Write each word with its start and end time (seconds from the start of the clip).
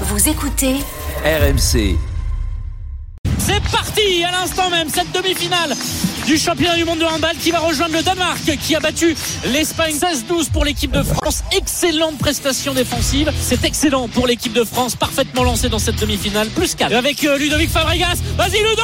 Vous 0.00 0.28
écoutez 0.28 0.74
RMC. 1.24 1.96
C'est 3.38 3.62
parti 3.70 4.24
à 4.24 4.32
l'instant 4.32 4.68
même 4.68 4.88
cette 4.88 5.12
demi-finale 5.12 5.72
du 6.26 6.36
championnat 6.36 6.74
du 6.74 6.84
monde 6.84 6.98
de 6.98 7.04
handball 7.04 7.36
qui 7.36 7.52
va 7.52 7.60
rejoindre 7.60 7.94
le 7.94 8.02
Danemark 8.02 8.40
qui 8.60 8.74
a 8.74 8.80
battu 8.80 9.14
l'Espagne 9.52 9.94
16-12 9.94 10.50
pour 10.50 10.64
l'équipe 10.64 10.90
de 10.90 11.02
France. 11.04 11.44
Excellente 11.52 12.18
prestation 12.18 12.74
défensive. 12.74 13.30
C'est 13.40 13.64
excellent 13.64 14.08
pour 14.08 14.26
l'équipe 14.26 14.52
de 14.52 14.64
France, 14.64 14.96
parfaitement 14.96 15.44
lancée 15.44 15.68
dans 15.68 15.78
cette 15.78 16.00
demi-finale. 16.00 16.48
Plus 16.48 16.74
4 16.74 16.92
avec 16.92 17.22
euh, 17.22 17.38
Ludovic 17.38 17.70
Fabregas. 17.70 18.18
Vas-y 18.36 18.58
Ludo 18.68 18.82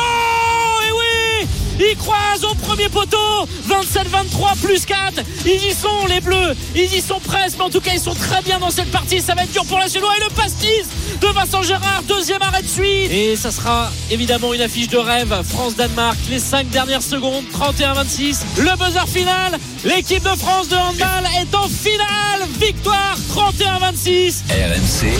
Ils 1.81 1.97
croisent 1.97 2.45
au 2.45 2.55
premier 2.55 2.89
poteau. 2.89 3.49
27-23 3.69 4.59
plus 4.63 4.85
4 4.85 5.23
ils 5.46 5.67
y 5.67 5.73
sont 5.73 6.07
les 6.09 6.21
bleus. 6.21 6.55
Ils 6.75 6.95
y 6.95 7.01
sont 7.01 7.21
presque 7.21 7.57
mais 7.59 7.64
en 7.64 7.71
tout 7.71 7.81
cas 7.81 7.93
ils 7.95 8.01
sont 8.01 8.14
très 8.14 8.43
bien 8.43 8.59
dans 8.59 8.71
cette 8.71 8.91
partie. 8.91 9.21
Ça 9.21 9.35
va 9.35 9.45
être 9.45 9.53
dur 9.53 9.64
pour 9.64 9.79
la 9.79 9.89
Suédoise. 9.89 10.11
Et 10.19 10.25
le 10.25 10.31
pastis 10.31 10.87
de 11.21 11.27
Vincent 11.29 11.63
Gérard. 11.63 12.03
Deuxième 12.09 12.43
arrêt 12.43 12.63
de 12.63 12.68
suite. 12.68 13.11
Et 13.11 13.37
ça 13.37 13.51
sera 13.51 13.90
évidemment 14.11 14.53
une 14.53 14.61
affiche 14.61 14.89
de 14.89 14.99
rêve. 14.99 15.35
France-Danemark 15.49 16.18
les 16.29 16.39
5 16.39 16.68
dernières 16.68 17.03
secondes. 17.03 17.45
31-26 17.53 18.40
le 18.59 18.76
buzzer 18.76 19.09
final. 19.09 19.59
L'équipe 19.85 20.23
de 20.23 20.37
France 20.37 20.68
de 20.68 20.76
handball 20.76 21.25
est 21.40 21.54
en 21.54 21.68
finale. 21.68 22.49
Victoire 22.61 23.17
31-26 23.35 24.43
RMC. 24.51 25.12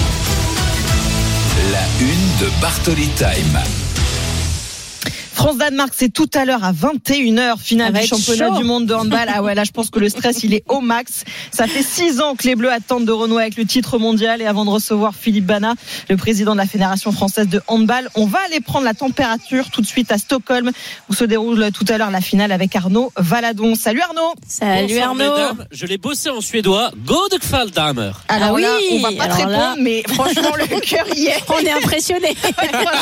La 1.73 1.83
une 2.01 2.47
de 2.47 2.61
Bartoli 2.61 3.09
Time. 3.09 3.90
France-Danemark, 5.41 5.93
c'est 5.97 6.13
tout 6.13 6.29
à 6.35 6.45
l'heure 6.45 6.63
à 6.65 6.73
21h, 6.73 7.59
finale 7.59 7.95
du 7.95 8.07
championnat 8.07 8.49
chaud. 8.49 8.59
du 8.59 8.65
monde 8.65 8.85
de 8.87 8.93
handball. 8.95 9.27
Ah 9.35 9.43
ouais, 9.43 9.55
là, 9.55 9.65
je 9.65 9.71
pense 9.71 9.89
que 9.91 9.99
le 9.99 10.09
stress, 10.11 10.43
il 10.45 10.53
est 10.53 10.63
au 10.69 10.81
max. 10.81 11.25
Ça 11.51 11.67
fait 11.67 11.83
six 11.83 12.21
ans 12.21 12.35
que 12.37 12.47
les 12.47 12.57
Bleus 12.57 12.71
attendent 12.71 13.07
de 13.07 13.13
renouer 13.13 13.43
avec 13.43 13.57
le 13.57 13.65
titre 13.65 13.99
mondial. 13.99 14.43
Et 14.43 14.47
avant 14.47 14.65
de 14.67 14.71
recevoir 14.71 15.15
Philippe 15.15 15.47
Bana, 15.47 15.75
le 16.11 16.17
président 16.19 16.53
de 16.53 16.59
la 16.59 16.67
Fédération 16.67 17.11
française 17.11 17.49
de 17.49 17.61
handball, 17.69 18.09
on 18.17 18.27
va 18.27 18.39
aller 18.47 18.61
prendre 18.61 18.85
la 18.85 18.93
température 18.95 19.71
tout 19.71 19.81
de 19.81 19.87
suite 19.87 20.13
à 20.13 20.19
Stockholm, 20.19 20.71
où 21.09 21.15
se 21.15 21.25
déroule 21.25 21.71
tout 21.73 21.87
à 21.89 21.97
l'heure 21.97 22.11
la 22.11 22.21
finale 22.21 22.53
avec 22.53 22.77
Arnaud 22.77 23.11
Valadon. 23.17 23.75
Salut 23.77 24.03
Arnaud 24.03 24.35
Salut 24.47 24.89
Bonsoir, 24.89 25.09
Arnaud. 25.09 25.19
mesdames. 25.37 25.67
je 25.73 25.87
l'ai 25.87 25.97
bossé 25.99 26.29
en 26.29 26.41
suédois 26.43 26.91
Godekvaldamer 27.07 28.13
Alors 28.29 28.49
Ah 28.51 28.53
oui, 28.53 28.63
là, 28.63 28.69
on 28.93 28.99
va 29.01 29.13
pas 29.13 29.29
te 29.29 29.35
répondre, 29.37 29.51
là- 29.57 29.75
mais 29.79 30.03
franchement, 30.07 30.53
le 30.59 30.67
cœur 30.81 31.07
y 31.17 31.27
est. 31.27 31.43
On 31.49 31.59
est 31.61 31.71
impressionnés. 31.73 32.37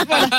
Voilà. 0.09 0.31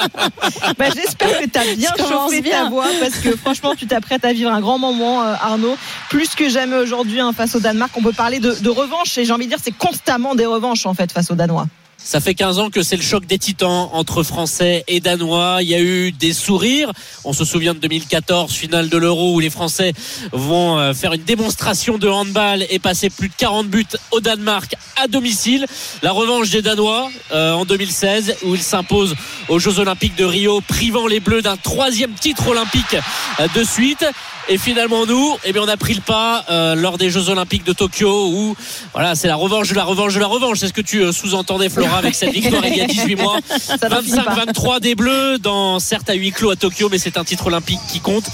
Bah, 0.78 0.86
J'espère 0.96 1.40
que 1.40 1.46
tu 1.46 1.60
as 1.60 1.76
bien 1.76 1.89
Ça 1.98 2.04
commence 2.04 2.32
chauffé 2.32 2.38
ta 2.38 2.50
bien. 2.50 2.70
voix 2.70 2.88
parce 3.00 3.16
que 3.16 3.36
franchement, 3.44 3.74
tu 3.76 3.88
t'apprêtes 3.88 4.26
à 4.26 4.34
vivre 4.34 4.52
un 4.52 4.62
grand 4.62 4.78
moment, 4.80 5.24
euh, 5.24 5.34
Arnaud. 5.42 5.78
Plus 6.10 6.36
que 6.36 6.50
jamais 6.50 6.78
aujourd'hui 6.78 7.20
hein, 7.20 7.34
face 7.34 7.56
au 7.56 7.60
Danemark. 7.60 7.92
On 7.98 8.02
peut 8.02 8.14
parler 8.14 8.40
de, 8.40 8.54
de 8.54 8.70
revanche 8.70 9.18
et 9.18 9.26
j'ai 9.26 9.34
envie 9.34 9.46
de 9.46 9.50
dire 9.50 9.60
c'est 9.64 9.78
constamment 9.78 10.36
des 10.36 10.46
revanches 10.46 10.86
en 10.86 10.94
fait 10.94 11.12
face 11.12 11.32
aux 11.32 11.36
Danois. 11.36 11.68
Ça 12.02 12.20
fait 12.22 12.34
15 12.34 12.60
ans 12.60 12.70
que 12.70 12.82
c'est 12.82 12.96
le 12.96 13.04
choc 13.04 13.26
des 13.26 13.38
titans 13.38 13.90
entre 13.92 14.24
Français 14.24 14.84
et 14.88 15.00
Danois. 15.00 15.60
Il 15.62 15.68
y 15.68 15.76
a 15.76 15.82
eu 15.82 16.12
des 16.12 16.34
sourires. 16.34 16.92
On 17.24 17.34
se 17.34 17.46
souvient 17.46 17.74
de 17.74 17.80
2014, 17.80 18.52
finale 18.52 18.90
de 18.90 18.98
l'Euro, 18.98 19.36
où 19.36 19.40
les 19.40 19.50
Français 19.50 19.94
vont 20.32 20.80
euh, 20.80 20.94
faire 20.94 21.14
une 21.14 21.24
démonstration 21.24 21.98
de 21.98 22.08
handball 22.08 22.66
et 22.70 22.80
passer 22.80 23.10
plus 23.10 23.28
de 23.28 23.34
40 23.38 23.68
buts 23.68 23.86
au 24.12 24.22
Danemark 24.22 24.76
à 24.96 25.08
domicile. 25.08 25.66
La 26.02 26.12
revanche 26.12 26.50
des 26.50 26.62
Danois 26.62 27.12
euh, 27.32 27.52
en 27.54 27.66
2016, 27.66 28.38
où 28.44 28.56
ils 28.56 28.64
s'imposent 28.64 29.16
aux 29.50 29.60
Jeux 29.60 29.80
Olympiques 29.80 30.16
de 30.16 30.26
Rio, 30.26 30.62
privant 30.62 31.06
les 31.06 31.20
Bleus 31.20 31.42
d'un 31.42 31.58
troisième 31.58 32.14
titre 32.14 32.48
olympique 32.48 32.96
euh, 33.40 33.48
de 33.54 33.64
suite. 33.64 34.06
Et 34.52 34.58
finalement, 34.58 35.06
nous, 35.06 35.38
eh 35.46 35.54
bien, 35.54 35.62
on 35.62 35.68
a 35.68 35.78
pris 35.78 35.94
le 35.94 36.02
pas 36.02 36.44
euh, 36.50 36.74
lors 36.74 36.98
des 36.98 37.12
Jeux 37.12 37.30
Olympiques 37.30 37.64
de 37.64 37.72
Tokyo, 37.72 38.30
où 38.30 38.56
voilà, 38.94 39.14
c'est 39.14 39.28
la 39.28 39.36
revanche 39.36 39.70
de 39.70 39.76
la 39.76 39.84
revanche 39.84 40.16
de 40.16 40.20
la 40.20 40.26
revanche. 40.26 40.58
C'est 40.58 40.68
ce 40.68 40.74
que 40.74 40.82
tu 40.82 41.04
euh, 41.04 41.12
sous-entendais, 41.12 41.70
Flora, 41.70 41.98
avec 42.00 42.16
cette 42.16 42.32
victoire 42.32 42.66
il 42.66 42.76
y 42.76 42.82
a 42.82 42.88
18 42.88 43.16
mois. 43.16 43.38
Ça 43.60 43.90
n'en 43.90 44.02
finit 44.02 44.16
pas. 44.16 44.44
25-23 44.46 44.80
des 44.80 44.96
Bleus, 44.96 45.38
dans 45.38 45.78
certes 45.78 46.10
à 46.10 46.16
huis 46.16 46.32
clos 46.32 46.50
à 46.50 46.56
Tokyo, 46.56 46.90
mais 46.90 46.98
c'est 46.98 47.18
un 47.18 47.24
titre 47.24 47.46
olympique 47.46 47.80
qui 47.92 48.00
compte. 48.00 48.26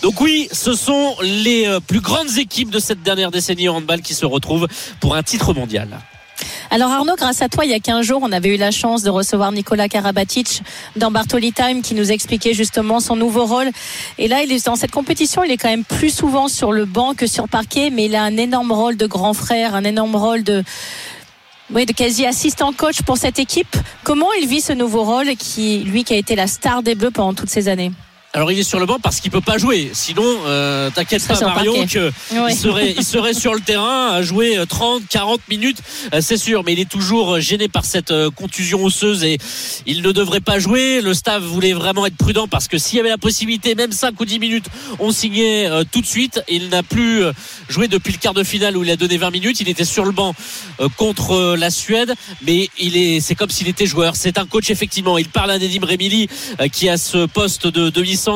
Donc 0.00 0.20
oui, 0.20 0.48
ce 0.52 0.74
sont 0.74 1.16
les 1.22 1.66
euh, 1.66 1.80
plus 1.80 2.00
grandes 2.00 2.38
équipes 2.38 2.70
de 2.70 2.78
cette 2.78 3.02
dernière 3.02 3.32
décennie 3.32 3.68
en 3.68 3.78
handball 3.78 4.00
qui 4.00 4.14
se 4.14 4.26
retrouvent 4.26 4.68
pour 5.00 5.16
un 5.16 5.24
titre 5.24 5.54
mondial. 5.54 5.88
Alors 6.74 6.90
Arnaud, 6.90 7.14
grâce 7.16 7.40
à 7.40 7.48
toi, 7.48 7.64
il 7.64 7.70
y 7.70 7.74
a 7.74 7.78
15 7.78 8.04
jours, 8.04 8.18
on 8.24 8.32
avait 8.32 8.52
eu 8.52 8.56
la 8.56 8.72
chance 8.72 9.04
de 9.04 9.10
recevoir 9.10 9.52
Nicolas 9.52 9.88
Karabatic 9.88 10.60
dans 10.96 11.12
Bartoli 11.12 11.52
Time 11.52 11.82
qui 11.82 11.94
nous 11.94 12.10
expliquait 12.10 12.52
justement 12.52 12.98
son 12.98 13.14
nouveau 13.14 13.46
rôle. 13.46 13.70
Et 14.18 14.26
là, 14.26 14.42
il 14.42 14.50
est 14.50 14.66
dans 14.66 14.74
cette 14.74 14.90
compétition, 14.90 15.44
il 15.44 15.52
est 15.52 15.56
quand 15.56 15.68
même 15.68 15.84
plus 15.84 16.12
souvent 16.12 16.48
sur 16.48 16.72
le 16.72 16.84
banc 16.84 17.14
que 17.14 17.28
sur 17.28 17.48
parquet, 17.48 17.90
mais 17.90 18.06
il 18.06 18.16
a 18.16 18.24
un 18.24 18.36
énorme 18.36 18.72
rôle 18.72 18.96
de 18.96 19.06
grand 19.06 19.34
frère, 19.34 19.76
un 19.76 19.84
énorme 19.84 20.16
rôle 20.16 20.42
de 20.42 20.64
oui, 21.72 21.86
de 21.86 21.92
quasi 21.92 22.26
assistant 22.26 22.72
coach 22.72 23.02
pour 23.02 23.18
cette 23.18 23.38
équipe. 23.38 23.76
Comment 24.02 24.32
il 24.42 24.48
vit 24.48 24.60
ce 24.60 24.72
nouveau 24.72 25.04
rôle 25.04 25.36
qui, 25.36 25.78
lui, 25.84 26.02
qui 26.02 26.14
a 26.14 26.16
été 26.16 26.34
la 26.34 26.48
star 26.48 26.82
des 26.82 26.96
Bleus 26.96 27.12
pendant 27.12 27.34
toutes 27.34 27.50
ces 27.50 27.68
années? 27.68 27.92
Alors 28.36 28.50
il 28.50 28.58
est 28.58 28.64
sur 28.64 28.80
le 28.80 28.86
banc 28.86 28.98
parce 29.00 29.20
qu'il 29.20 29.30
peut 29.30 29.40
pas 29.40 29.58
jouer. 29.58 29.90
Sinon, 29.92 30.24
euh, 30.46 30.90
t'inquiète 30.90 31.24
pas 31.24 31.38
Marion 31.40 31.74
parquet. 31.74 31.86
que 31.86 32.34
Ouais. 32.36 32.50
il 32.52 32.56
serait, 32.56 32.94
il 32.98 33.04
serait 33.14 33.32
sur 33.32 33.54
le 33.54 33.60
terrain 33.60 34.08
à 34.10 34.22
jouer 34.22 34.58
euh, 34.58 34.66
30, 34.66 35.02
40 35.08 35.40
minutes, 35.48 35.78
euh, 36.12 36.20
c'est 36.20 36.36
sûr. 36.36 36.64
Mais 36.64 36.72
il 36.72 36.80
est 36.80 36.88
toujours 36.90 37.34
euh, 37.36 37.40
gêné 37.40 37.68
par 37.68 37.84
cette 37.84 38.10
euh, 38.10 38.30
contusion 38.30 38.82
osseuse 38.84 39.22
et 39.22 39.38
il 39.86 40.02
ne 40.02 40.10
devrait 40.10 40.40
pas 40.40 40.58
jouer. 40.58 41.00
Le 41.00 41.14
staff 41.14 41.44
voulait 41.44 41.74
vraiment 41.74 42.06
être 42.06 42.16
prudent 42.16 42.48
parce 42.48 42.66
que 42.66 42.76
s'il 42.76 42.96
y 42.96 43.00
avait 43.00 43.08
la 43.08 43.18
possibilité, 43.18 43.76
même 43.76 43.92
5 43.92 44.20
ou 44.20 44.24
10 44.24 44.40
minutes, 44.40 44.66
on 44.98 45.12
signait 45.12 45.66
euh, 45.70 45.84
tout 45.88 46.00
de 46.00 46.06
suite. 46.06 46.42
Il 46.48 46.70
n'a 46.70 46.82
plus 46.82 47.22
euh, 47.22 47.32
joué 47.68 47.86
depuis 47.86 48.12
le 48.12 48.18
quart 48.18 48.34
de 48.34 48.42
finale 48.42 48.76
où 48.76 48.82
il 48.82 48.90
a 48.90 48.96
donné 48.96 49.16
20 49.16 49.30
minutes. 49.30 49.60
Il 49.60 49.68
était 49.68 49.84
sur 49.84 50.04
le 50.04 50.10
banc 50.10 50.34
euh, 50.80 50.88
contre 50.96 51.30
euh, 51.36 51.56
la 51.56 51.70
Suède, 51.70 52.12
mais 52.44 52.68
il 52.80 52.96
est, 52.96 53.20
c'est 53.20 53.36
comme 53.36 53.50
s'il 53.50 53.68
était 53.68 53.86
joueur. 53.86 54.16
C'est 54.16 54.38
un 54.38 54.46
coach 54.46 54.70
effectivement. 54.70 55.18
Il 55.18 55.28
parle 55.28 55.52
à 55.52 55.58
Nedim 55.60 55.86
Remili 55.86 56.28
euh, 56.60 56.66
qui 56.66 56.88
a 56.88 56.96
ce 56.96 57.26
poste 57.26 57.68
de 57.68 57.90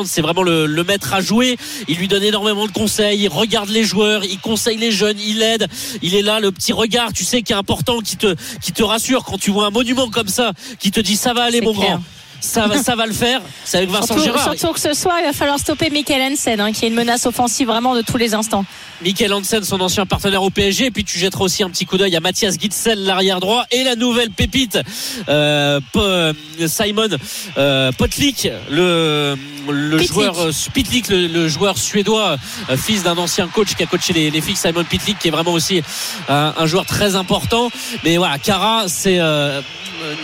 C'est 0.05 0.21
vraiment 0.21 0.43
le, 0.43 0.65
le 0.65 0.83
maître 0.83 1.13
à 1.13 1.21
jouer. 1.21 1.57
Il 1.87 1.97
lui 1.97 2.07
donne 2.07 2.23
énormément 2.23 2.67
de 2.67 2.71
conseils. 2.71 3.21
Il 3.21 3.29
regarde 3.29 3.69
les 3.69 3.83
joueurs, 3.83 4.23
il 4.23 4.39
conseille 4.39 4.77
les 4.77 4.91
jeunes, 4.91 5.19
il 5.19 5.41
aide. 5.41 5.67
Il 6.01 6.15
est 6.15 6.21
là, 6.21 6.39
le 6.39 6.51
petit 6.51 6.73
regard, 6.73 7.13
tu 7.13 7.23
sais, 7.23 7.41
qui 7.41 7.53
est 7.53 7.55
important, 7.55 7.99
qui 7.99 8.17
te, 8.17 8.35
qui 8.61 8.71
te 8.71 8.83
rassure 8.83 9.23
quand 9.23 9.37
tu 9.37 9.51
vois 9.51 9.67
un 9.67 9.71
monument 9.71 10.09
comme 10.09 10.27
ça, 10.27 10.53
qui 10.79 10.91
te 10.91 10.99
dit 10.99 11.15
ça 11.15 11.33
va 11.33 11.43
aller 11.43 11.61
mon 11.61 11.73
clair. 11.73 11.89
grand. 11.89 12.03
Ça 12.41 12.67
va, 12.67 12.81
ça 12.81 12.95
va 12.95 13.05
le 13.05 13.13
faire. 13.13 13.41
C'est 13.65 13.77
avec 13.77 13.89
Vincent 13.89 14.07
surtout, 14.07 14.23
Gérard. 14.23 14.53
surtout 14.57 14.73
que 14.73 14.79
ce 14.79 14.93
soir, 14.93 15.15
il 15.19 15.25
va 15.25 15.33
falloir 15.33 15.59
stopper 15.59 15.89
Michael 15.89 16.31
Hansen, 16.31 16.59
hein, 16.59 16.71
qui 16.71 16.85
est 16.85 16.87
une 16.87 16.95
menace 16.95 17.25
offensive 17.25 17.67
vraiment 17.67 17.95
de 17.95 18.01
tous 18.01 18.17
les 18.17 18.33
instants. 18.33 18.65
Michael 19.03 19.33
Hansen, 19.33 19.63
son 19.63 19.81
ancien 19.81 20.05
partenaire 20.05 20.43
au 20.43 20.49
PSG. 20.49 20.85
Et 20.85 20.91
puis 20.91 21.03
tu 21.03 21.19
jetteras 21.19 21.43
aussi 21.43 21.63
un 21.63 21.69
petit 21.69 21.85
coup 21.85 21.97
d'œil 21.97 22.15
à 22.15 22.19
Mathias 22.19 22.57
Gitzel, 22.59 23.03
l'arrière 23.03 23.39
droit, 23.39 23.65
et 23.71 23.83
la 23.83 23.95
nouvelle 23.95 24.31
pépite 24.31 24.79
euh, 25.27 25.79
euh, 25.95 26.33
Simon 26.67 27.09
euh, 27.57 27.91
Potlik, 27.91 28.47
le, 28.71 29.35
le 29.67 29.97
joueur 29.99 30.39
euh, 30.39 30.51
Pitlik, 30.73 31.09
le, 31.09 31.27
le 31.27 31.47
joueur 31.47 31.77
suédois, 31.77 32.37
euh, 32.69 32.77
fils 32.77 33.03
d'un 33.03 33.17
ancien 33.17 33.47
coach 33.47 33.75
qui 33.75 33.83
a 33.83 33.85
coaché 33.85 34.13
les, 34.13 34.29
les 34.31 34.41
filles, 34.41 34.55
Simon 34.55 34.83
Pitlik, 34.83 35.19
qui 35.19 35.27
est 35.27 35.31
vraiment 35.31 35.53
aussi 35.53 35.81
un, 36.27 36.53
un 36.57 36.65
joueur 36.65 36.85
très 36.85 37.15
important. 37.15 37.69
Mais 38.03 38.17
voilà, 38.17 38.37
Cara, 38.37 38.85
c'est 38.87 39.19
euh, 39.19 39.61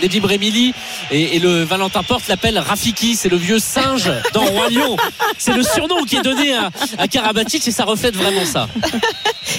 Nedim 0.02 0.26
Remili 0.26 0.74
et, 1.12 1.36
et 1.36 1.40
le 1.40 1.64
Valentin 1.64 2.04
Porte 2.04 2.28
l'appelle 2.28 2.58
Rafiki, 2.58 3.16
c'est 3.16 3.30
le 3.30 3.38
vieux 3.38 3.60
singe 3.60 4.10
dans 4.34 4.46
Roi 4.46 4.70
Lion. 4.70 4.98
C'est 5.38 5.54
le 5.54 5.64
surnom 5.64 6.04
qui 6.06 6.18
est 6.18 6.22
donné 6.22 6.56
à, 6.56 6.70
à 6.98 7.08
Karabatic 7.08 7.68
et 7.68 7.72
ça 7.72 7.84
reflète 7.86 8.16
vraiment 8.16 8.46
ça. 8.46 8.68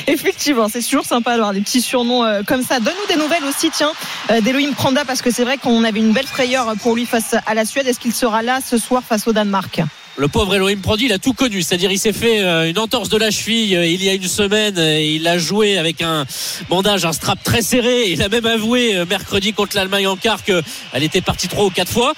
Effectivement, 0.09 0.69
c'est 0.69 0.83
toujours 0.83 1.05
sympa 1.05 1.33
d'avoir 1.33 1.53
des 1.53 1.61
petits 1.61 1.81
surnoms 1.81 2.25
euh, 2.25 2.43
comme 2.47 2.63
ça. 2.63 2.79
Donne-nous 2.79 3.15
des 3.15 3.21
nouvelles 3.21 3.45
aussi, 3.45 3.71
tiens, 3.71 3.93
euh, 4.31 4.41
d'Elohim 4.41 4.73
Pranda, 4.73 5.05
parce 5.05 5.21
que 5.21 5.31
c'est 5.31 5.45
vrai 5.45 5.59
qu'on 5.59 5.83
avait 5.83 6.01
une 6.01 6.13
belle 6.13 6.27
frayeur 6.27 6.75
pour 6.81 6.95
lui 6.95 7.07
face 7.07 7.35
à 7.47 7.55
la 7.55 7.65
Suède. 7.65 7.87
Est-ce 7.87 7.99
qu'il 7.99 8.15
sera 8.15 8.43
là 8.43 8.61
ce 8.65 8.79
soir 8.79 9.03
face 9.03 9.27
au 9.27 9.33
Danemark? 9.33 9.83
Le 10.19 10.29
pauvre 10.29 10.55
Elohim 10.55 10.81
Prodi, 10.81 11.05
il 11.05 11.13
a 11.13 11.19
tout 11.19 11.35
connu. 11.35 11.61
C'est-à-dire, 11.61 11.93
il 11.93 11.99
s'est 11.99 12.15
fait 12.15 12.41
euh, 12.41 12.71
une 12.71 12.79
entorse 12.79 13.11
de 13.11 13.19
la 13.19 13.31
cheville 13.31 13.77
euh, 13.77 13.87
il 13.87 14.03
y 14.03 14.09
a 14.09 14.15
une 14.15 14.27
semaine. 14.27 14.79
euh, 14.79 14.99
Il 14.99 15.29
a 15.29 15.37
joué 15.37 15.77
avec 15.77 16.01
un 16.01 16.25
bandage, 16.71 17.05
un 17.05 17.13
strap 17.13 17.43
très 17.45 17.61
serré. 17.61 18.11
Il 18.11 18.23
a 18.23 18.31
même 18.31 18.47
avoué 18.47 19.05
mercredi 19.11 19.53
contre 19.53 19.77
l'Allemagne 19.77 20.07
en 20.07 20.17
quart 20.17 20.43
qu'elle 20.43 20.63
était 21.03 21.21
partie 21.21 21.49
trois 21.49 21.67
ou 21.67 21.71
quatre 21.71 21.93
fois 21.93 22.15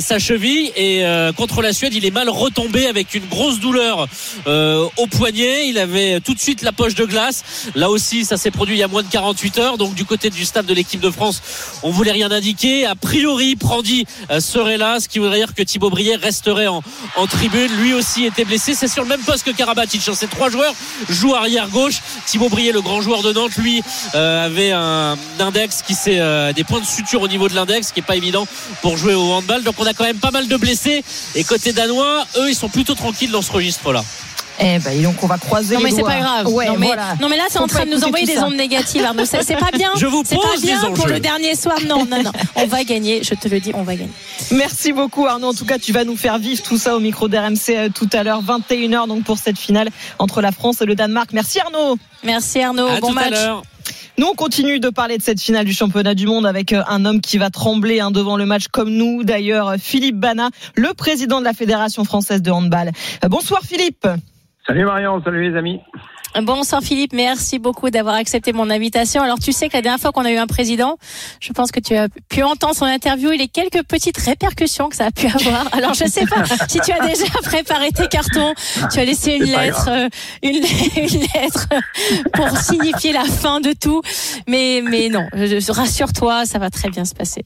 sa 0.00 0.18
cheville. 0.18 0.72
Et 0.76 1.04
contre 1.36 1.60
la 1.60 1.72
Suède, 1.74 1.92
il 1.94 2.06
est 2.06 2.10
mal 2.10 2.30
retombé 2.30 2.86
avec 2.86 3.14
une 3.14 3.26
grosse 3.26 3.60
douleur 3.60 4.06
au 4.46 5.06
poignet. 5.06 5.68
Il 5.68 5.78
avait 5.78 6.20
tout 6.20 6.34
de 6.34 6.40
suite 6.40 6.62
la 6.62 6.72
poche 6.72 6.94
de 6.94 7.04
glace. 7.04 7.44
Là 7.74 7.90
aussi, 7.90 8.24
ça 8.24 8.36
s'est 8.36 8.50
produit 8.50 8.76
il 8.76 8.80
y 8.80 8.82
a 8.82 8.88
moins 8.88 9.02
de 9.02 9.08
48 9.10 9.58
heures. 9.58 9.78
Donc, 9.78 9.94
du 9.94 10.04
côté 10.04 10.30
du 10.30 10.44
staff 10.44 10.64
de 10.64 10.74
l'équipe 10.74 11.00
de 11.00 11.10
France, 11.10 11.42
on 11.82 11.90
voulait 11.90 12.12
rien 12.12 12.30
indiquer. 12.30 12.86
A 12.86 12.94
priori, 12.94 13.56
Prandi 13.56 14.06
serait 14.40 14.78
là, 14.78 15.00
ce 15.00 15.08
qui 15.08 15.18
voudrait 15.18 15.38
dire 15.38 15.54
que 15.54 15.62
Thibaut 15.62 15.90
Brier 15.90 16.16
resterait 16.16 16.68
en, 16.68 16.82
en 17.16 17.26
Lui 17.48 17.92
aussi 17.92 18.24
était 18.24 18.44
blessé. 18.44 18.72
C'est 18.72 18.86
sur 18.86 19.02
le 19.02 19.08
même 19.08 19.20
poste 19.20 19.44
que 19.44 19.50
Karabatic. 19.50 20.06
hein. 20.08 20.14
Ces 20.14 20.28
trois 20.28 20.48
joueurs 20.48 20.74
jouent 21.08 21.34
arrière 21.34 21.68
gauche. 21.68 22.00
Thibaut 22.24 22.48
Brier, 22.48 22.70
le 22.70 22.80
grand 22.80 23.00
joueur 23.00 23.22
de 23.22 23.32
Nantes, 23.32 23.56
lui 23.56 23.82
euh, 24.14 24.46
avait 24.46 24.70
un 24.70 25.18
index 25.40 25.82
qui 25.82 25.94
s'est 25.94 26.20
euh, 26.20 26.52
des 26.52 26.62
points 26.62 26.80
de 26.80 26.86
suture 26.86 27.20
au 27.20 27.28
niveau 27.28 27.48
de 27.48 27.54
l'index, 27.54 27.90
qui 27.90 27.98
est 27.98 28.04
pas 28.04 28.14
évident 28.14 28.46
pour 28.80 28.96
jouer 28.96 29.14
au 29.14 29.32
handball. 29.32 29.64
Donc 29.64 29.74
on 29.78 29.86
a 29.86 29.92
quand 29.92 30.04
même 30.04 30.18
pas 30.18 30.30
mal 30.30 30.46
de 30.46 30.56
blessés. 30.56 31.02
Et 31.34 31.42
côté 31.42 31.72
danois, 31.72 32.24
eux, 32.36 32.48
ils 32.48 32.54
sont 32.54 32.68
plutôt 32.68 32.94
tranquilles 32.94 33.32
dans 33.32 33.42
ce 33.42 33.50
registre-là. 33.50 34.04
Eh 34.64 34.78
ben, 34.78 35.02
donc 35.02 35.22
on 35.22 35.26
va 35.26 35.38
croiser 35.38 35.74
Non 35.74 35.80
les 35.80 35.90
mais 35.90 35.96
c'est 35.96 36.02
pas 36.02 36.20
grave. 36.20 36.46
Ouais, 36.48 36.66
non, 36.68 36.76
mais, 36.78 36.86
voilà. 36.86 37.14
non 37.20 37.28
mais 37.28 37.36
là 37.36 37.44
c'est 37.48 37.58
en 37.58 37.66
train 37.66 37.80
pas 37.80 37.86
de 37.86 37.90
nous 37.90 38.04
envoyer 38.04 38.26
des 38.26 38.34
ça. 38.36 38.46
ondes 38.46 38.54
négatives 38.54 39.04
Arnaud. 39.04 39.24
C'est 39.24 39.42
c'est 39.42 39.56
pas 39.56 39.70
bien. 39.76 39.90
Je 39.96 40.06
vous 40.06 40.22
C'est 40.24 40.36
pas 40.36 40.42
pose 40.52 40.60
des 40.60 40.68
bien 40.68 40.80
pour 40.92 41.06
le 41.08 41.18
dernier 41.20 41.54
soir. 41.56 41.76
Non 41.86 42.04
non 42.04 42.22
non. 42.22 42.32
On 42.56 42.66
va 42.66 42.84
gagner. 42.84 43.22
Je 43.24 43.34
te 43.34 43.48
le 43.48 43.60
dis, 43.60 43.72
on 43.74 43.82
va 43.82 43.96
gagner. 43.96 44.10
Merci 44.52 44.92
beaucoup 44.92 45.26
Arnaud. 45.26 45.48
En 45.48 45.54
tout 45.54 45.64
cas, 45.66 45.78
tu 45.78 45.92
vas 45.92 46.04
nous 46.04 46.16
faire 46.16 46.38
vivre 46.38 46.62
tout 46.62 46.78
ça 46.78 46.96
au 46.96 47.00
micro 47.00 47.28
d'RMC 47.28 47.70
euh, 47.70 47.88
tout 47.92 48.08
à 48.12 48.22
l'heure, 48.22 48.42
21h 48.42 49.08
donc 49.08 49.24
pour 49.24 49.38
cette 49.38 49.58
finale 49.58 49.88
entre 50.18 50.40
la 50.40 50.52
France 50.52 50.80
et 50.80 50.86
le 50.86 50.94
Danemark. 50.94 51.32
Merci 51.32 51.60
Arnaud. 51.60 51.96
Merci 52.22 52.60
Arnaud. 52.62 52.86
À 52.86 53.00
bon 53.00 53.12
tout 53.12 53.18
à 53.18 53.22
match. 53.22 53.30
l'heure. 53.32 53.62
Nous, 54.18 54.26
on 54.26 54.34
continue 54.34 54.78
de 54.78 54.90
parler 54.90 55.16
de 55.16 55.22
cette 55.22 55.40
finale 55.40 55.64
du 55.64 55.72
championnat 55.72 56.14
du 56.14 56.26
monde 56.26 56.46
avec 56.46 56.72
euh, 56.72 56.82
un 56.86 57.04
homme 57.06 57.20
qui 57.20 57.38
va 57.38 57.50
trembler 57.50 58.00
hein, 58.00 58.10
devant 58.10 58.36
le 58.36 58.44
match 58.46 58.64
comme 58.70 58.90
nous. 58.90 59.24
D'ailleurs, 59.24 59.68
euh, 59.70 59.76
Philippe 59.80 60.16
Bana, 60.18 60.50
le 60.76 60.92
président 60.92 61.40
de 61.40 61.44
la 61.44 61.54
Fédération 61.54 62.04
française 62.04 62.42
de 62.42 62.50
handball. 62.50 62.92
Bonsoir 63.28 63.62
Philippe. 63.66 64.06
Salut 64.64 64.84
Marion, 64.84 65.20
salut 65.24 65.50
les 65.50 65.58
amis. 65.58 65.80
Bonsoir 66.40 66.82
Philippe, 66.82 67.12
merci 67.12 67.58
beaucoup 67.58 67.90
d'avoir 67.90 68.14
accepté 68.14 68.54
mon 68.54 68.70
invitation. 68.70 69.22
Alors 69.22 69.38
tu 69.38 69.52
sais 69.52 69.68
que 69.68 69.76
la 69.76 69.82
dernière 69.82 70.00
fois 70.00 70.12
qu'on 70.12 70.24
a 70.24 70.30
eu 70.30 70.38
un 70.38 70.46
président, 70.46 70.96
je 71.40 71.52
pense 71.52 71.70
que 71.70 71.80
tu 71.80 71.94
as 71.94 72.08
pu 72.30 72.42
entendre 72.42 72.74
son 72.74 72.86
interview 72.86 73.30
et 73.32 73.36
les 73.36 73.48
quelques 73.48 73.82
petites 73.84 74.16
répercussions 74.16 74.88
que 74.88 74.96
ça 74.96 75.06
a 75.06 75.10
pu 75.10 75.26
avoir. 75.26 75.68
Alors 75.72 75.92
je 75.92 76.06
sais 76.06 76.24
pas 76.24 76.44
si 76.68 76.80
tu 76.80 76.90
as 76.90 77.06
déjà 77.06 77.26
préparé 77.42 77.90
tes 77.90 78.08
cartons, 78.08 78.54
tu 78.90 78.98
as 78.98 79.04
laissé 79.04 79.32
une 79.32 79.44
lettre, 79.44 79.88
euh, 79.90 80.08
une, 80.42 80.56
une 80.96 81.20
lettre 81.34 81.68
pour 82.32 82.48
signifier 82.56 83.12
la 83.12 83.24
fin 83.24 83.60
de 83.60 83.74
tout. 83.78 84.00
Mais 84.48 84.82
mais 84.82 85.10
non, 85.10 85.26
rassure-toi, 85.68 86.46
ça 86.46 86.58
va 86.58 86.70
très 86.70 86.88
bien 86.88 87.04
se 87.04 87.14
passer. 87.14 87.44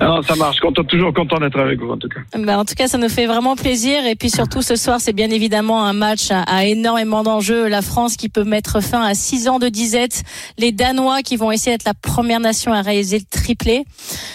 Non, 0.00 0.22
ça 0.22 0.34
marche, 0.36 0.60
content, 0.60 0.84
toujours 0.84 1.14
content 1.14 1.38
d'être 1.38 1.58
avec 1.58 1.80
vous 1.80 1.90
en 1.90 1.96
tout 1.96 2.08
cas. 2.08 2.20
Ben, 2.38 2.58
en 2.58 2.64
tout 2.64 2.74
cas, 2.74 2.88
ça 2.88 2.98
nous 2.98 3.08
fait 3.08 3.26
vraiment 3.26 3.56
plaisir. 3.56 4.04
Et 4.06 4.16
puis 4.16 4.30
surtout, 4.30 4.60
ce 4.60 4.76
soir, 4.76 5.00
c'est 5.00 5.12
bien 5.12 5.30
évidemment 5.30 5.84
un 5.84 5.92
match 5.92 6.30
à, 6.30 6.42
à 6.42 6.64
énormément 6.64 7.05
d'enjeux. 7.06 7.68
La 7.68 7.82
France 7.82 8.16
qui 8.16 8.28
peut 8.28 8.44
mettre 8.44 8.82
fin 8.82 9.02
à 9.02 9.14
six 9.14 9.48
ans 9.48 9.58
de 9.58 9.68
disette. 9.68 10.22
Les 10.58 10.72
Danois 10.72 11.22
qui 11.22 11.36
vont 11.36 11.50
essayer 11.52 11.76
d'être 11.76 11.86
la 11.86 11.94
première 11.94 12.40
nation 12.40 12.72
à 12.72 12.82
réaliser 12.82 13.18
le 13.18 13.24
triplé. 13.24 13.84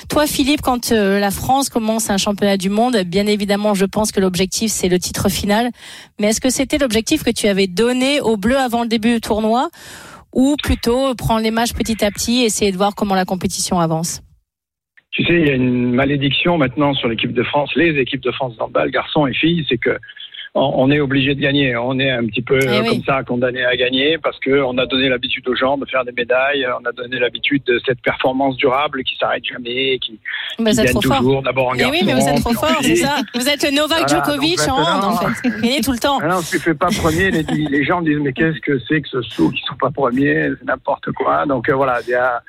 Toi, 0.10 0.28
Philippe, 0.28 0.62
quand 0.62 0.92
euh, 0.92 1.20
la 1.20 1.32
France 1.32 1.70
commence 1.70 2.10
un 2.10 2.18
championnat 2.18 2.58
du 2.58 2.70
monde, 2.70 2.98
bien 3.06 3.28
évidemment, 3.28 3.74
je 3.74 3.86
pense 3.86 4.12
que 4.12 4.20
l'objectif, 4.20 4.72
c'est 4.72 4.90
le 4.90 5.00
titre 5.00 5.30
final. 5.30 5.70
Mais 6.20 6.28
est-ce 6.28 6.42
que 6.42 6.50
c'était 6.50 6.78
l'objectif 6.78 7.24
que 7.24 7.32
tu 7.32 7.48
avais 7.48 7.68
donné 7.68 8.22
aux 8.22 8.38
Bleus 8.38 8.58
avant 8.58 8.84
le 8.84 8.88
début 8.88 9.16
du 9.16 9.22
tournoi? 9.22 9.70
Ou 10.34 10.56
plutôt 10.64 11.14
prendre 11.16 11.42
les 11.42 11.52
matchs 11.52 11.74
petit 11.74 12.04
à 12.06 12.12
petit 12.12 12.42
et 12.42 12.46
essayer 12.46 12.72
de 12.72 12.78
voir 12.78 12.96
comment 12.96 13.16
la 13.16 13.26
compétition 13.26 13.80
avance? 13.80 14.22
Tu 15.12 15.26
sais, 15.26 15.34
il 15.42 15.46
y 15.46 15.50
a 15.50 15.56
une 15.56 15.92
malédiction 15.92 16.58
maintenant 16.58 16.94
sur 16.94 17.10
l'équipe 17.10 17.34
de 17.34 17.44
France, 17.44 17.72
les 17.76 18.00
équipes 18.00 18.22
de 18.22 18.32
France 18.32 18.56
d'handball, 18.56 18.92
garçons 18.92 19.28
et 19.28 19.34
filles, 19.34 19.66
c'est 19.68 19.78
que 19.78 19.98
on 20.54 20.72
on 20.76 20.92
est 20.92 21.00
obligé 21.00 21.34
de 21.36 21.40
gagner. 21.40 21.76
On 21.78 21.98
est 22.00 22.10
un 22.10 22.26
petit 22.28 22.42
peu 22.42 22.60
Eh 22.62 22.68
euh, 22.68 22.82
oui. 22.82 22.88
comme 22.90 23.04
ça 23.04 23.24
condamné 23.24 23.64
à 23.64 23.76
gagner 23.76 24.18
parce 24.18 24.38
que 24.40 24.62
on 24.64 24.78
a 24.78 24.86
donné 24.86 25.08
l'habitude 25.10 25.48
aux 25.48 25.56
gens 25.56 25.78
de 25.78 25.86
faire 25.86 26.04
des 26.04 26.12
médailles, 26.12 26.66
on 26.82 26.86
a 26.86 26.92
donné 26.92 27.20
l'habitude 27.20 27.64
de 27.66 27.80
cette 27.86 28.02
performance 28.02 28.58
durable 28.58 29.04
qui 29.04 29.16
s'arrête 29.18 29.44
jamais, 29.46 29.98
qui, 30.00 30.20
ben, 30.60 30.72
qui 30.72 30.78
gagne 30.78 30.88
trop 30.92 31.02
fort. 31.02 31.18
toujours 31.20 31.42
d'abord 31.42 31.70
en 31.70 31.74
Eh 31.76 31.78
garçon. 31.80 31.94
oui, 31.94 32.02
mais 32.06 32.14
vous 32.14 32.28
êtes 32.28 32.42
trop 32.42 32.54
fort, 32.54 32.78
c'est 32.82 32.96
ça. 32.98 33.18
Vous 33.34 33.48
êtes 33.48 33.64
le 33.64 33.76
Novak 33.76 34.10
Voilà, 34.10 34.24
Djokovic 34.26 34.60
en 34.68 34.74
hand, 34.74 34.80
en 35.04 35.12
maintenant- 35.14 35.30
fait. 35.36 35.50
Vous 35.50 35.62
gagnez 35.62 35.82
tout 35.82 35.92
le 35.94 36.00
temps. 36.00 36.20
Non, 36.20 36.42
tu 36.42 36.60
fais 36.60 36.74
pas 36.74 36.88
premier, 36.90 37.32
les, 37.32 37.44
les 37.44 37.84
gens 37.86 38.02
disent 38.02 38.20
mais 38.20 38.34
qu'est-ce 38.34 38.60
que 38.60 38.78
c'est 38.88 39.02
que 39.02 39.08
ce 39.10 39.22
saut 39.22 39.50
qui 39.52 39.62
sont 39.68 39.76
pas 39.80 39.90
premiers, 39.92 40.50
c'est 40.60 40.66
n'importe 40.66 41.12
quoi. 41.14 41.46
Donc 41.46 41.70
euh, 41.70 41.76
voilà, 41.76 42.00
il 42.06 42.10
y 42.12 42.14
a, 42.16 42.42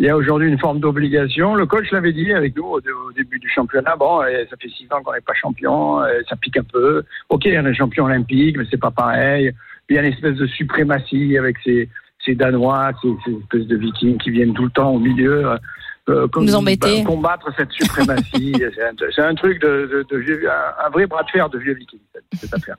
il 0.00 0.06
y 0.06 0.08
a 0.08 0.16
aujourd'hui 0.16 0.48
une 0.48 0.58
forme 0.58 0.80
d'obligation. 0.80 1.54
Le 1.54 1.66
coach 1.66 1.90
l'avait 1.92 2.14
dit 2.14 2.32
avec 2.32 2.56
nous 2.56 2.64
au, 2.64 2.78
au 2.80 3.12
début 3.14 3.38
du 3.38 3.50
championnat. 3.50 3.96
Bon, 3.96 4.22
et 4.24 4.46
ça 4.48 4.56
fait 4.60 4.70
six 4.70 4.86
ans 4.92 5.02
qu'on 5.02 5.12
n'est 5.12 5.20
pas 5.20 5.34
champion, 5.34 6.02
et 6.06 6.22
ça 6.26 6.36
pique 6.36 6.56
un 6.56 6.64
peu. 6.64 7.02
Ok, 7.28 7.42
on 7.46 7.66
est 7.66 7.74
champion 7.74 8.06
olympique, 8.06 8.56
mais 8.56 8.64
c'est 8.70 8.80
pas 8.80 8.90
pareil. 8.90 9.52
Il 9.90 9.96
y 9.96 9.98
a 9.98 10.02
une 10.02 10.12
espèce 10.12 10.36
de 10.36 10.46
suprématie 10.46 11.36
avec 11.36 11.56
ces, 11.62 11.88
ces 12.24 12.34
Danois, 12.34 12.92
ces, 13.02 13.08
ces 13.26 13.32
espèces 13.40 13.66
de 13.66 13.76
Vikings 13.76 14.16
qui 14.18 14.30
viennent 14.30 14.54
tout 14.54 14.64
le 14.64 14.70
temps 14.70 14.90
au 14.94 14.98
milieu. 14.98 15.44
euh, 16.08 16.26
comme, 16.28 16.44
Nous 16.46 16.54
embêter. 16.54 17.02
bah, 17.02 17.10
combattre 17.10 17.52
cette 17.58 17.70
suprématie, 17.72 18.54
c'est 19.14 19.22
un, 19.22 19.34
truc 19.34 19.60
de, 19.60 19.86
de, 19.92 20.06
de 20.10 20.16
vieux, 20.16 20.50
un, 20.50 20.86
un 20.86 20.88
vrai 20.88 21.06
bras 21.06 21.22
de 21.24 21.30
fer 21.30 21.50
de 21.50 21.58
vieux 21.58 21.74
vikings, 21.74 22.00
cette 22.34 22.54
affaire. 22.54 22.76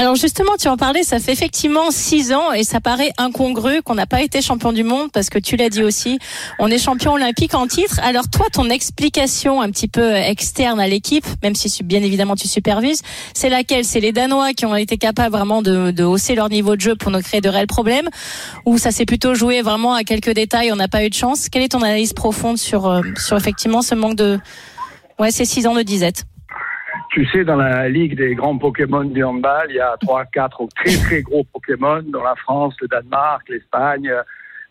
Alors 0.00 0.14
justement, 0.14 0.52
tu 0.58 0.66
en 0.68 0.78
parlais, 0.78 1.02
ça 1.02 1.18
fait 1.18 1.32
effectivement 1.32 1.90
six 1.90 2.32
ans 2.32 2.52
et 2.52 2.64
ça 2.64 2.80
paraît 2.80 3.10
incongru 3.18 3.82
qu'on 3.82 3.94
n'a 3.94 4.06
pas 4.06 4.22
été 4.22 4.40
champion 4.40 4.72
du 4.72 4.82
monde 4.82 5.12
parce 5.12 5.28
que 5.28 5.38
tu 5.38 5.56
l'as 5.56 5.68
dit 5.68 5.82
aussi, 5.82 6.18
on 6.58 6.68
est 6.68 6.78
champion 6.78 7.12
olympique 7.12 7.54
en 7.54 7.66
titre. 7.66 8.00
Alors 8.02 8.30
toi, 8.30 8.46
ton 8.50 8.70
explication 8.70 9.60
un 9.60 9.68
petit 9.70 9.88
peu 9.88 10.14
externe 10.14 10.80
à 10.80 10.86
l'équipe, 10.86 11.26
même 11.42 11.54
si 11.54 11.82
bien 11.82 12.02
évidemment 12.02 12.34
tu 12.34 12.48
supervises, 12.48 13.02
c'est 13.34 13.50
laquelle? 13.50 13.84
C'est 13.84 14.00
les 14.00 14.12
Danois 14.12 14.54
qui 14.54 14.64
ont 14.64 14.74
été 14.74 14.96
capables 14.96 15.36
vraiment 15.36 15.60
de, 15.60 16.02
hausser 16.02 16.34
leur 16.34 16.48
niveau 16.48 16.76
de 16.76 16.80
jeu 16.80 16.96
pour 16.96 17.10
nous 17.10 17.20
créer 17.20 17.42
de 17.42 17.50
réels 17.50 17.66
problèmes? 17.66 18.08
Ou 18.64 18.78
ça 18.78 18.92
s'est 18.92 19.04
plutôt 19.04 19.34
joué 19.34 19.60
vraiment 19.60 19.92
à 19.92 20.02
quelques 20.02 20.32
détails, 20.32 20.72
on 20.72 20.76
n'a 20.76 20.88
pas 20.88 21.04
eu 21.04 21.10
de 21.10 21.14
chance? 21.14 21.50
Quelle 21.50 21.62
est 21.62 21.72
ton 21.72 21.82
analyse 21.82 22.14
profonde 22.14 22.56
sur, 22.56 22.86
euh, 22.86 23.02
sur 23.18 23.36
effectivement 23.36 23.82
ce 23.82 23.94
manque 23.94 24.16
de... 24.16 24.38
Ouais, 25.18 25.30
ces 25.30 25.44
six 25.44 25.66
ans 25.66 25.74
de 25.74 25.82
disette? 25.82 26.24
Tu 27.10 27.26
sais, 27.26 27.44
dans 27.44 27.56
la 27.56 27.88
ligue 27.88 28.16
des 28.16 28.36
grands 28.36 28.56
Pokémon 28.56 29.02
du 29.02 29.24
handball, 29.24 29.66
il 29.70 29.76
y 29.76 29.80
a 29.80 29.96
trois, 30.00 30.24
quatre 30.26 30.64
très 30.76 30.96
très 30.96 31.22
gros 31.22 31.42
Pokémon, 31.52 32.02
dans 32.02 32.22
la 32.22 32.36
France, 32.36 32.74
le 32.80 32.86
Danemark, 32.86 33.48
l'Espagne, 33.48 34.08
euh, 34.08 34.22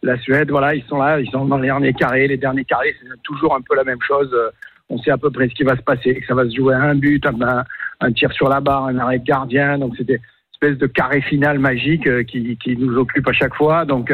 la 0.03 0.17
Suède. 0.19 0.49
Voilà, 0.49 0.73
ils 0.73 0.83
sont 0.85 0.99
là, 0.99 1.19
ils 1.19 1.29
sont 1.31 1.43
dans 1.43 1.57
les 1.57 1.67
derniers 1.67 1.93
carrés. 1.93 2.27
Les 2.29 2.37
derniers 2.37 2.63
carrés, 2.63 2.95
c'est 3.01 3.21
toujours 3.23 3.53
un 3.55 3.61
peu 3.61 3.75
la 3.75 3.83
même 3.83 4.01
chose. 4.01 4.29
Euh, 4.33 4.51
On 4.89 4.97
sait 4.99 5.11
à 5.11 5.17
peu 5.17 5.29
près 5.29 5.49
ce 5.49 5.53
qui 5.53 5.63
va 5.63 5.75
se 5.75 5.81
passer, 5.81 6.15
que 6.15 6.25
ça 6.25 6.33
va 6.33 6.45
se 6.45 6.55
jouer 6.55 6.75
un 6.75 6.95
but, 6.95 7.25
un, 7.25 8.11
tir 8.13 8.31
sur 8.31 8.47
la 8.47 8.61
barre, 8.61 8.85
un 8.85 8.97
arrêt 8.99 9.19
gardien. 9.19 9.77
Donc 9.77 9.95
c'est 9.97 10.07
des 10.07 10.21
espèces 10.53 10.77
de 10.77 10.87
carré 10.87 11.21
final 11.21 11.59
magique 11.59 12.07
euh, 12.07 12.23
qui, 12.23 12.57
qui 12.57 12.77
nous 12.77 12.95
occupe 12.97 13.27
à 13.27 13.33
chaque 13.33 13.55
fois. 13.55 13.83
Donc 13.83 14.13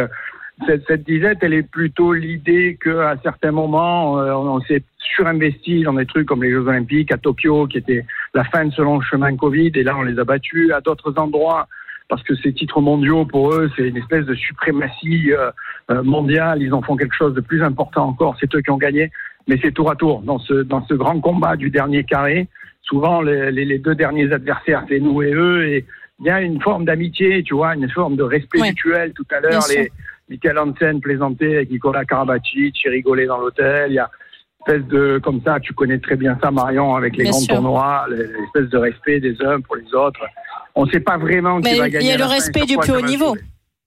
cette, 0.65 0.83
cette 0.87 1.03
disette, 1.03 1.39
elle 1.41 1.53
est 1.53 1.69
plutôt 1.69 2.13
l'idée 2.13 2.77
qu'à 2.81 3.15
certains 3.23 3.51
moments, 3.51 4.19
euh, 4.19 4.31
on, 4.33 4.55
on 4.55 4.61
s'est 4.61 4.83
surinvesti 5.15 5.83
dans 5.83 5.93
des 5.93 6.05
trucs 6.05 6.27
comme 6.27 6.43
les 6.43 6.51
Jeux 6.51 6.67
Olympiques 6.67 7.11
à 7.11 7.17
Tokyo, 7.17 7.67
qui 7.67 7.77
étaient 7.77 8.05
la 8.33 8.43
fin 8.45 8.65
de 8.65 8.71
ce 8.71 8.81
long 8.81 9.01
chemin 9.01 9.35
Covid, 9.35 9.71
et 9.75 9.83
là 9.83 9.95
on 9.97 10.03
les 10.03 10.17
a 10.19 10.23
battus 10.23 10.71
à 10.71 10.81
d'autres 10.81 11.13
endroits 11.17 11.67
parce 12.07 12.21
que 12.23 12.35
ces 12.35 12.53
titres 12.53 12.81
mondiaux 12.81 13.25
pour 13.25 13.53
eux 13.53 13.71
c'est 13.75 13.87
une 13.87 13.97
espèce 13.97 14.25
de 14.25 14.35
suprématie 14.35 15.31
euh, 15.33 15.51
euh, 15.91 16.03
mondiale. 16.03 16.61
Ils 16.61 16.73
en 16.73 16.81
font 16.81 16.95
quelque 16.95 17.15
chose 17.15 17.33
de 17.33 17.41
plus 17.41 17.63
important 17.63 18.07
encore. 18.07 18.37
C'est 18.39 18.53
eux 18.55 18.61
qui 18.61 18.69
ont 18.71 18.77
gagné, 18.77 19.11
mais 19.47 19.57
c'est 19.61 19.71
tour 19.71 19.89
à 19.89 19.95
tour 19.95 20.21
dans 20.21 20.39
ce 20.39 20.53
dans 20.53 20.85
ce 20.85 20.93
grand 20.93 21.19
combat 21.19 21.55
du 21.55 21.69
dernier 21.69 22.03
carré. 22.03 22.47
Souvent 22.83 23.21
les, 23.21 23.51
les, 23.51 23.79
deux 23.79 23.95
derniers 23.95 24.31
adversaires 24.31 24.85
c'est 24.87 24.99
nous 24.99 25.21
et 25.23 25.33
eux 25.33 25.67
et 25.67 25.85
il 26.19 26.27
y 26.27 26.29
a 26.29 26.39
une 26.41 26.61
forme 26.61 26.85
d'amitié, 26.85 27.43
tu 27.43 27.55
vois, 27.55 27.75
une 27.75 27.89
forme 27.89 28.15
de 28.15 28.23
respect 28.23 28.61
Ouais. 28.61 28.69
mutuel. 28.69 29.11
Tout 29.13 29.25
à 29.31 29.41
l'heure, 29.41 29.63
les 29.69 29.91
Michael 30.29 30.57
Hansen 30.57 31.01
plaisantait 31.01 31.55
avec 31.57 31.69
Nicolas 31.71 32.05
Karabatic, 32.05 32.75
il 32.83 32.89
rigolait 32.89 33.25
dans 33.27 33.37
l'hôtel. 33.39 33.91
Il 33.91 33.95
y 33.95 33.99
a 33.99 34.09
une 34.67 34.73
espèce 34.73 34.87
de, 34.89 35.19
comme 35.23 35.41
ça, 35.45 35.59
tu 35.59 35.73
connais 35.73 35.99
très 35.99 36.15
bien 36.15 36.37
ça, 36.41 36.49
Marion, 36.51 36.95
avec 36.95 37.15
les 37.15 37.23
Bien 37.23 37.31
grands 37.31 37.39
sûr. 37.41 37.55
tournois, 37.55 38.05
l'espèce 38.09 38.69
de 38.69 38.77
respect 38.77 39.19
des 39.19 39.35
uns 39.43 39.61
pour 39.61 39.75
les 39.75 39.93
autres. 39.93 40.21
On 40.73 40.85
ne 40.85 40.91
sait 40.91 40.99
pas 40.99 41.17
vraiment 41.17 41.61
qui 41.61 41.71
Mais 41.71 41.77
va 41.77 41.87
il 41.87 41.93
y 42.03 42.11
a 42.11 42.15
à 42.15 42.17
le 42.17 42.23
la 42.23 42.27
fin, 42.27 42.33
respect 42.33 42.59
sur 42.59 42.67
du 42.67 42.75
quoi 42.75 42.83
plus 42.83 42.91
ça 42.91 42.97
haut 42.97 43.01
va 43.01 43.07
se 43.07 43.11
niveau. 43.11 43.27
jouer. 43.35 43.41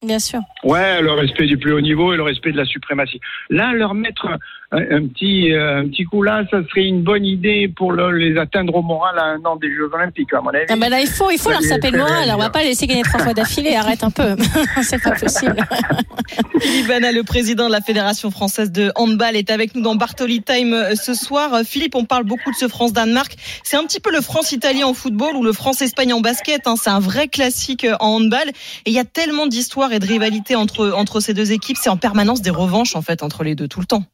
Bien 0.05 0.21
sûr. 0.21 0.41
Ouais, 0.63 1.03
le 1.03 1.11
respect 1.13 1.47
du 1.47 1.59
plus 1.59 1.73
haut 1.73 1.81
niveau 1.81 2.13
et 2.13 2.17
le 2.17 2.23
respect 2.23 2.53
de 2.53 2.57
la 2.57 2.65
suprématie. 2.65 3.21
Là, 3.51 3.73
leur 3.73 3.95
mettre 3.95 4.29
un, 4.71 4.79
un 4.79 5.07
petit, 5.09 5.53
euh, 5.53 5.81
un 5.81 5.89
petit 5.89 6.05
coup 6.05 6.23
là, 6.23 6.45
ça 6.53 6.59
serait 6.69 6.85
une 6.85 7.03
bonne 7.03 7.25
idée 7.25 7.67
pour 7.75 7.91
le- 7.91 8.13
les 8.17 8.39
atteindre 8.39 8.77
au 8.77 8.83
moral 8.83 9.19
à 9.19 9.25
un 9.25 9.45
an 9.45 9.57
des 9.57 9.69
Jeux 9.75 9.91
Olympiques, 9.93 10.33
à 10.35 10.41
mon 10.41 10.51
avis. 10.51 10.67
Ah 10.69 10.77
bah 10.77 10.89
là, 10.89 11.01
il 11.01 11.09
faut, 11.09 11.31
il 11.33 11.39
faut 11.39 11.49
Ça 11.51 11.57
leur 11.59 11.63
saper 11.63 11.91
le 11.91 11.99
moral. 11.99 12.31
On 12.33 12.37
va 12.39 12.49
pas 12.51 12.61
les 12.63 12.69
laisser 12.69 12.87
gagner 12.87 13.03
trois 13.03 13.19
fois 13.21 13.35
d'affilée. 13.35 13.75
Arrête 13.75 14.05
un 14.05 14.11
peu. 14.13 14.37
C'est 14.83 15.03
pas 15.03 15.13
possible. 15.17 15.57
Philippe 16.61 16.87
Bana, 16.87 17.11
le 17.11 17.25
président 17.25 17.67
de 17.67 17.73
la 17.73 17.81
Fédération 17.81 18.31
française 18.31 18.71
de 18.71 18.93
handball, 18.95 19.35
est 19.35 19.51
avec 19.51 19.75
nous 19.75 19.81
dans 19.83 19.97
Bartoli 19.97 20.43
Time 20.43 20.75
euh, 20.75 20.95
ce 20.95 21.15
soir. 21.15 21.55
Euh, 21.55 21.63
Philippe, 21.65 21.97
on 21.97 22.05
parle 22.05 22.23
beaucoup 22.25 22.53
de 22.53 22.57
ce 22.57 22.69
France-Danemark. 22.69 23.35
C'est 23.65 23.77
un 23.77 23.85
petit 23.85 24.01
peu 24.01 24.13
le 24.13 24.21
France-Italie 24.21 24.85
en 24.85 24.95
football 24.95 25.35
ou 25.35 25.43
le 25.43 25.53
France-Espagne 25.53 26.13
en 26.13 26.21
basket. 26.21 26.67
hein. 26.69 26.75
C'est 26.81 26.91
un 26.91 27.01
vrai 27.01 27.27
classique 27.27 27.85
en 27.99 28.07
handball. 28.17 28.49
Et 28.87 28.91
il 28.91 28.93
y 28.93 28.99
a 29.01 29.05
tellement 29.05 29.47
d'histoires 29.49 29.88
et 29.93 29.99
de 29.99 30.07
rivalités 30.07 30.57
entre, 30.57 30.93
entre 30.93 31.21
ces 31.21 31.35
deux 31.35 31.53
équipes. 31.53 31.77
C'est 31.77 31.91
en 31.91 31.97
permanence 31.97 32.43
des 32.43 32.51
revanches, 32.51 32.97
en 32.97 33.03
fait, 33.03 33.23
entre 33.23 33.45
les 33.45 33.55
deux, 33.55 33.69
tout 33.69 33.81
le 33.81 33.87
temps. 33.87 34.05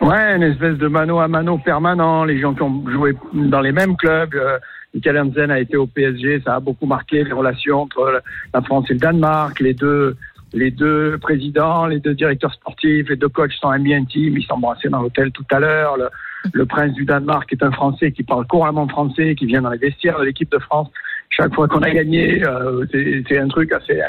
Ouais, 0.00 0.36
une 0.36 0.42
espèce 0.42 0.78
de 0.78 0.88
mano 0.88 1.20
à 1.20 1.28
mano 1.28 1.58
permanent. 1.58 2.24
Les 2.24 2.40
gens 2.40 2.54
qui 2.54 2.62
ont 2.62 2.84
joué 2.90 3.16
dans 3.32 3.60
les 3.60 3.72
mêmes 3.72 3.96
clubs. 3.96 4.34
Euh, 4.34 4.58
Michael 4.94 5.18
Hansen 5.18 5.50
a 5.50 5.58
été 5.58 5.76
au 5.76 5.86
PSG, 5.86 6.42
ça 6.44 6.56
a 6.56 6.60
beaucoup 6.60 6.84
marqué 6.84 7.24
les 7.24 7.32
relations 7.32 7.82
entre 7.82 8.22
la 8.52 8.62
France 8.62 8.86
et 8.90 8.94
le 8.94 8.98
Danemark. 8.98 9.58
Les 9.60 9.72
deux, 9.72 10.16
les 10.52 10.70
deux 10.70 11.16
présidents, 11.18 11.86
les 11.86 11.98
deux 11.98 12.14
directeurs 12.14 12.52
sportifs, 12.52 13.08
les 13.08 13.16
deux 13.16 13.28
coachs 13.28 13.52
sont 13.52 13.70
amis 13.70 13.94
intimes. 13.94 14.36
Ils 14.36 14.44
s'embrassaient 14.44 14.90
dans 14.90 15.00
l'hôtel 15.00 15.30
tout 15.30 15.46
à 15.50 15.60
l'heure. 15.60 15.96
Le, 15.96 16.08
le 16.52 16.66
prince 16.66 16.92
du 16.92 17.04
Danemark 17.04 17.50
est 17.52 17.62
un 17.62 17.70
Français 17.70 18.12
qui 18.12 18.22
parle 18.22 18.46
couramment 18.46 18.88
français, 18.88 19.34
qui 19.34 19.46
vient 19.46 19.62
dans 19.62 19.70
les 19.70 19.78
vestiaires 19.78 20.18
de 20.18 20.24
l'équipe 20.24 20.50
de 20.50 20.58
France. 20.58 20.88
Chaque 21.34 21.54
fois 21.54 21.66
qu'on 21.66 21.80
a 21.80 21.90
gagné, 21.90 22.44
euh, 22.46 22.84
c'est 22.92 23.38
un 23.38 23.48
truc 23.48 23.72
assez, 23.72 24.00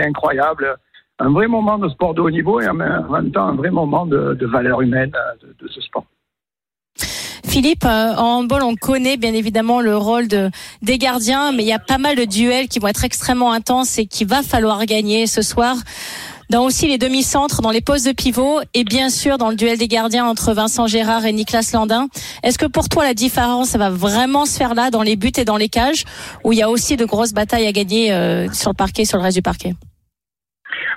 incroyable 0.00 0.76
un 1.20 1.30
vrai 1.30 1.48
moment 1.48 1.78
de 1.78 1.88
sport 1.88 2.14
de 2.14 2.20
haut 2.20 2.30
niveau 2.30 2.60
et 2.60 2.68
en 2.68 2.74
même 2.74 3.32
temps 3.32 3.48
un 3.48 3.56
vrai 3.56 3.70
moment 3.70 4.06
de, 4.06 4.38
valeur 4.46 4.80
humaine 4.80 5.10
euh, 5.14 5.48
de, 5.60 5.68
ce 5.68 5.80
sport. 5.80 6.04
Philippe, 7.44 7.84
euh, 7.84 8.14
en 8.14 8.38
handball, 8.38 8.62
on 8.62 8.76
connaît 8.76 9.16
bien 9.16 9.34
évidemment 9.34 9.80
le 9.80 9.96
rôle 9.96 10.28
de, 10.28 10.50
des 10.82 10.98
gardiens, 10.98 11.50
mais 11.50 11.64
il 11.64 11.68
y 11.68 11.72
a 11.72 11.80
pas 11.80 11.98
mal 11.98 12.14
de 12.14 12.24
duels 12.24 12.68
qui 12.68 12.78
vont 12.78 12.86
être 12.86 13.04
extrêmement 13.04 13.52
intenses 13.52 13.98
et 13.98 14.06
qu'il 14.06 14.28
va 14.28 14.42
falloir 14.42 14.84
gagner 14.86 15.26
ce 15.26 15.42
soir. 15.42 15.76
Dans 16.50 16.64
aussi 16.64 16.86
les 16.88 16.96
demi-centres, 16.96 17.60
dans 17.60 17.70
les 17.70 17.82
postes 17.82 18.06
de 18.06 18.12
pivot 18.12 18.60
et 18.72 18.84
bien 18.84 19.10
sûr 19.10 19.36
dans 19.36 19.50
le 19.50 19.56
duel 19.56 19.76
des 19.76 19.88
gardiens 19.88 20.24
entre 20.24 20.54
Vincent 20.54 20.86
Gérard 20.86 21.26
et 21.26 21.32
Nicolas 21.32 21.68
Landin. 21.74 22.08
Est-ce 22.42 22.58
que 22.58 22.66
pour 22.66 22.88
toi 22.88 23.04
la 23.04 23.14
différence 23.14 23.70
ça 23.70 23.78
va 23.78 23.90
vraiment 23.90 24.46
se 24.46 24.56
faire 24.56 24.74
là 24.74 24.90
dans 24.90 25.02
les 25.02 25.16
buts 25.16 25.32
et 25.36 25.44
dans 25.44 25.58
les 25.58 25.68
cages 25.68 26.04
où 26.44 26.52
il 26.52 26.58
y 26.58 26.62
a 26.62 26.70
aussi 26.70 26.96
de 26.96 27.04
grosses 27.04 27.34
batailles 27.34 27.66
à 27.66 27.72
gagner 27.72 28.12
euh, 28.12 28.50
sur 28.52 28.70
le 28.70 28.76
parquet, 28.76 29.04
sur 29.04 29.18
le 29.18 29.24
reste 29.24 29.36
du 29.36 29.42
parquet? 29.42 29.74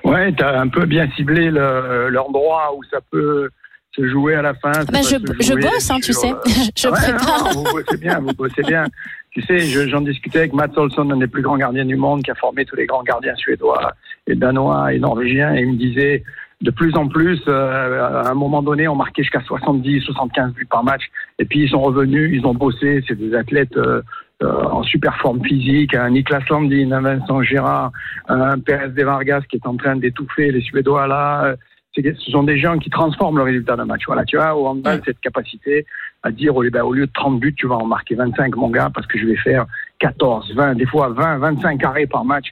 Ouais, 0.04 0.34
tu 0.34 0.44
as 0.44 0.60
un 0.60 0.68
peu 0.68 0.86
bien 0.86 1.10
ciblé 1.16 1.52
l'endroit 1.52 2.74
où 2.76 2.84
ça 2.92 3.00
peut 3.12 3.50
se 3.96 4.08
jouer 4.08 4.36
à 4.36 4.42
la 4.42 4.54
fin. 4.54 4.72
Ah 4.74 4.86
ben 4.92 5.04
je, 5.04 5.18
je, 5.42 5.54
bosse, 5.54 5.92
hein, 5.92 5.98
tu 6.02 6.14
sais. 6.14 6.32
je 6.78 6.88
ouais, 6.88 6.94
prépare. 6.94 7.54
Non, 7.54 7.64
vous 7.64 7.72
bossez 7.72 7.98
bien, 7.98 8.20
vous 8.20 8.34
bossez 8.34 8.62
bien. 8.64 8.86
Tu 9.32 9.42
sais, 9.42 9.60
j'en 9.88 10.02
discutais 10.02 10.40
avec 10.40 10.54
Mats 10.54 10.68
Olsson, 10.76 11.10
un 11.10 11.18
des 11.18 11.28
plus 11.28 11.42
grands 11.42 11.58
gardiens 11.58 11.86
du 11.86 11.96
monde, 11.96 12.22
qui 12.22 12.32
a 12.32 12.36
formé 12.36 12.66
tous 12.66 12.76
les 12.76 12.86
grands 12.86 13.04
gardiens 13.04 13.36
suédois 13.36 13.94
et 14.28 14.36
danois 14.36 14.94
et 14.94 15.00
norvégiens, 15.00 15.56
et 15.56 15.62
il 15.62 15.72
me 15.74 15.78
disait, 15.78 16.24
de 16.62 16.70
plus 16.70 16.96
en 16.96 17.08
plus, 17.08 17.42
euh, 17.48 18.24
à 18.24 18.30
un 18.30 18.34
moment 18.34 18.62
donné, 18.62 18.88
on 18.90 18.96
marquait 18.96 19.24
jusqu'à 19.24 19.42
70, 19.42 20.02
75 20.02 20.54
buts 20.54 20.68
par 20.70 20.84
match, 20.84 21.04
et 21.40 21.46
puis 21.46 21.64
ils 21.64 21.70
sont 21.70 21.80
revenus, 21.80 22.32
ils 22.34 22.46
ont 22.46 22.54
bossé, 22.54 23.04
c'est 23.08 23.18
des 23.18 23.34
athlètes 23.34 23.76
euh, 23.78 24.02
euh, 24.44 24.64
en 24.66 24.84
super 24.84 25.16
forme 25.18 25.44
physique, 25.46 25.96
un 25.96 26.10
Niklas 26.10 26.44
Landin, 26.50 26.92
un 26.92 27.02
Vincent 27.02 27.42
Gérard, 27.42 27.92
un 28.28 28.60
Pérez 28.60 28.90
de 28.90 29.04
Vargas 29.04 29.42
qui 29.50 29.56
est 29.56 29.66
en 29.66 29.78
train 29.78 29.96
d'étouffer 29.96 30.52
les 30.52 30.62
Suédois 30.62 31.08
là, 31.08 31.56
ce 31.96 32.32
sont 32.32 32.44
des 32.44 32.58
gens 32.58 32.78
qui 32.78 32.90
transforment 32.90 33.38
le 33.38 33.44
résultat 33.44 33.76
d'un 33.76 33.86
match. 33.86 34.04
Voilà, 34.08 34.24
tu 34.24 34.38
vois, 34.38 34.56
au 34.56 34.66
handball, 34.66 35.02
cette 35.06 35.20
capacité 35.20 35.86
à 36.24 36.32
dire 36.32 36.56
au 36.56 36.62
lieu, 36.62 36.70
ben, 36.70 36.84
au 36.84 36.94
lieu 36.94 37.08
de 37.08 37.12
30 37.12 37.40
buts, 37.40 37.56
tu 37.58 37.68
vas 37.68 37.76
en 37.76 37.86
marquer 37.86 38.16
25, 38.16 38.56
mon 38.56 38.70
gars, 38.70 38.92
parce 38.94 39.08
que 39.08 39.18
je 39.18 39.26
vais 39.26 39.38
faire 39.38 39.66
14, 40.00 40.54
20, 40.56 40.76
des 40.76 40.86
fois 40.86 41.10
20, 41.10 41.40
25 41.40 41.80
carrés 41.80 42.08
par 42.08 42.26
match 42.26 42.48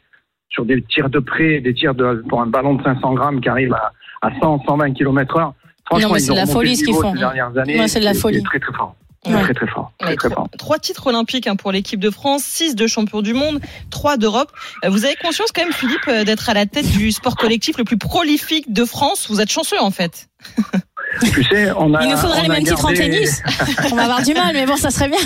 sur 0.49 0.65
des 0.65 0.81
tirs 0.81 1.09
de 1.09 1.19
près, 1.19 1.61
des 1.61 1.73
tirs 1.73 1.93
de, 1.93 2.23
pour 2.27 2.41
un 2.41 2.47
ballon 2.47 2.75
de 2.75 2.83
500 2.83 3.13
grammes 3.13 3.41
qui 3.41 3.49
arrive 3.49 3.73
à, 3.73 3.91
à 4.21 4.31
100, 4.39 4.63
120 4.65 4.93
km 4.93 5.37
heure. 5.37 5.53
Franchement, 5.85 6.15
c'est 6.17 6.31
de 6.31 6.35
la 6.35 6.45
folie 6.45 6.75
ce 6.75 6.83
qu'ils 6.83 6.93
font. 6.93 7.13
Ces 7.13 7.19
dernières 7.19 7.57
années, 7.57 7.87
c'est 7.87 7.99
de 7.99 8.05
la 8.05 8.13
folie. 8.13 8.43
Très, 8.43 8.59
très 8.59 8.73
fort. 8.73 8.95
Très 9.23 9.53
très 9.53 9.67
fort. 9.67 9.91
Très, 9.99 10.15
très 10.15 10.29
fort. 10.29 10.47
Trois 10.57 10.79
titres 10.79 11.07
olympiques 11.07 11.47
hein, 11.47 11.57
pour 11.57 11.71
l'équipe 11.71 11.99
de 11.99 12.09
France, 12.09 12.43
six 12.43 12.75
de 12.75 12.87
champion 12.87 13.21
du 13.21 13.33
monde, 13.33 13.59
trois 13.89 14.15
d'Europe. 14.15 14.51
Euh, 14.85 14.89
vous 14.89 15.03
avez 15.03 15.15
conscience 15.15 15.51
quand 15.53 15.61
même, 15.61 15.73
Philippe, 15.73 16.07
euh, 16.07 16.23
d'être 16.23 16.49
à 16.49 16.53
la 16.53 16.65
tête 16.65 16.89
du 16.89 17.11
sport 17.11 17.35
collectif 17.35 17.77
le 17.77 17.83
plus 17.83 17.97
prolifique 17.97 18.71
de 18.71 18.85
France. 18.85 19.27
Vous 19.29 19.41
êtes 19.41 19.51
chanceux 19.51 19.79
en 19.79 19.91
fait. 19.91 20.29
Tu 21.33 21.43
sais, 21.43 21.71
on 21.75 21.93
a, 21.93 22.03
Il 22.03 22.11
nous 22.11 22.17
faudrait 22.17 22.43
les 22.43 22.49
mêmes 22.49 22.63
titres 22.63 22.85
en 22.85 22.93
tennis. 22.93 23.43
on 23.91 23.95
va 23.95 24.03
avoir 24.03 24.21
du 24.21 24.33
mal, 24.33 24.53
mais 24.53 24.65
bon, 24.65 24.75
ça 24.75 24.89
serait 24.89 25.09
bien. 25.09 25.17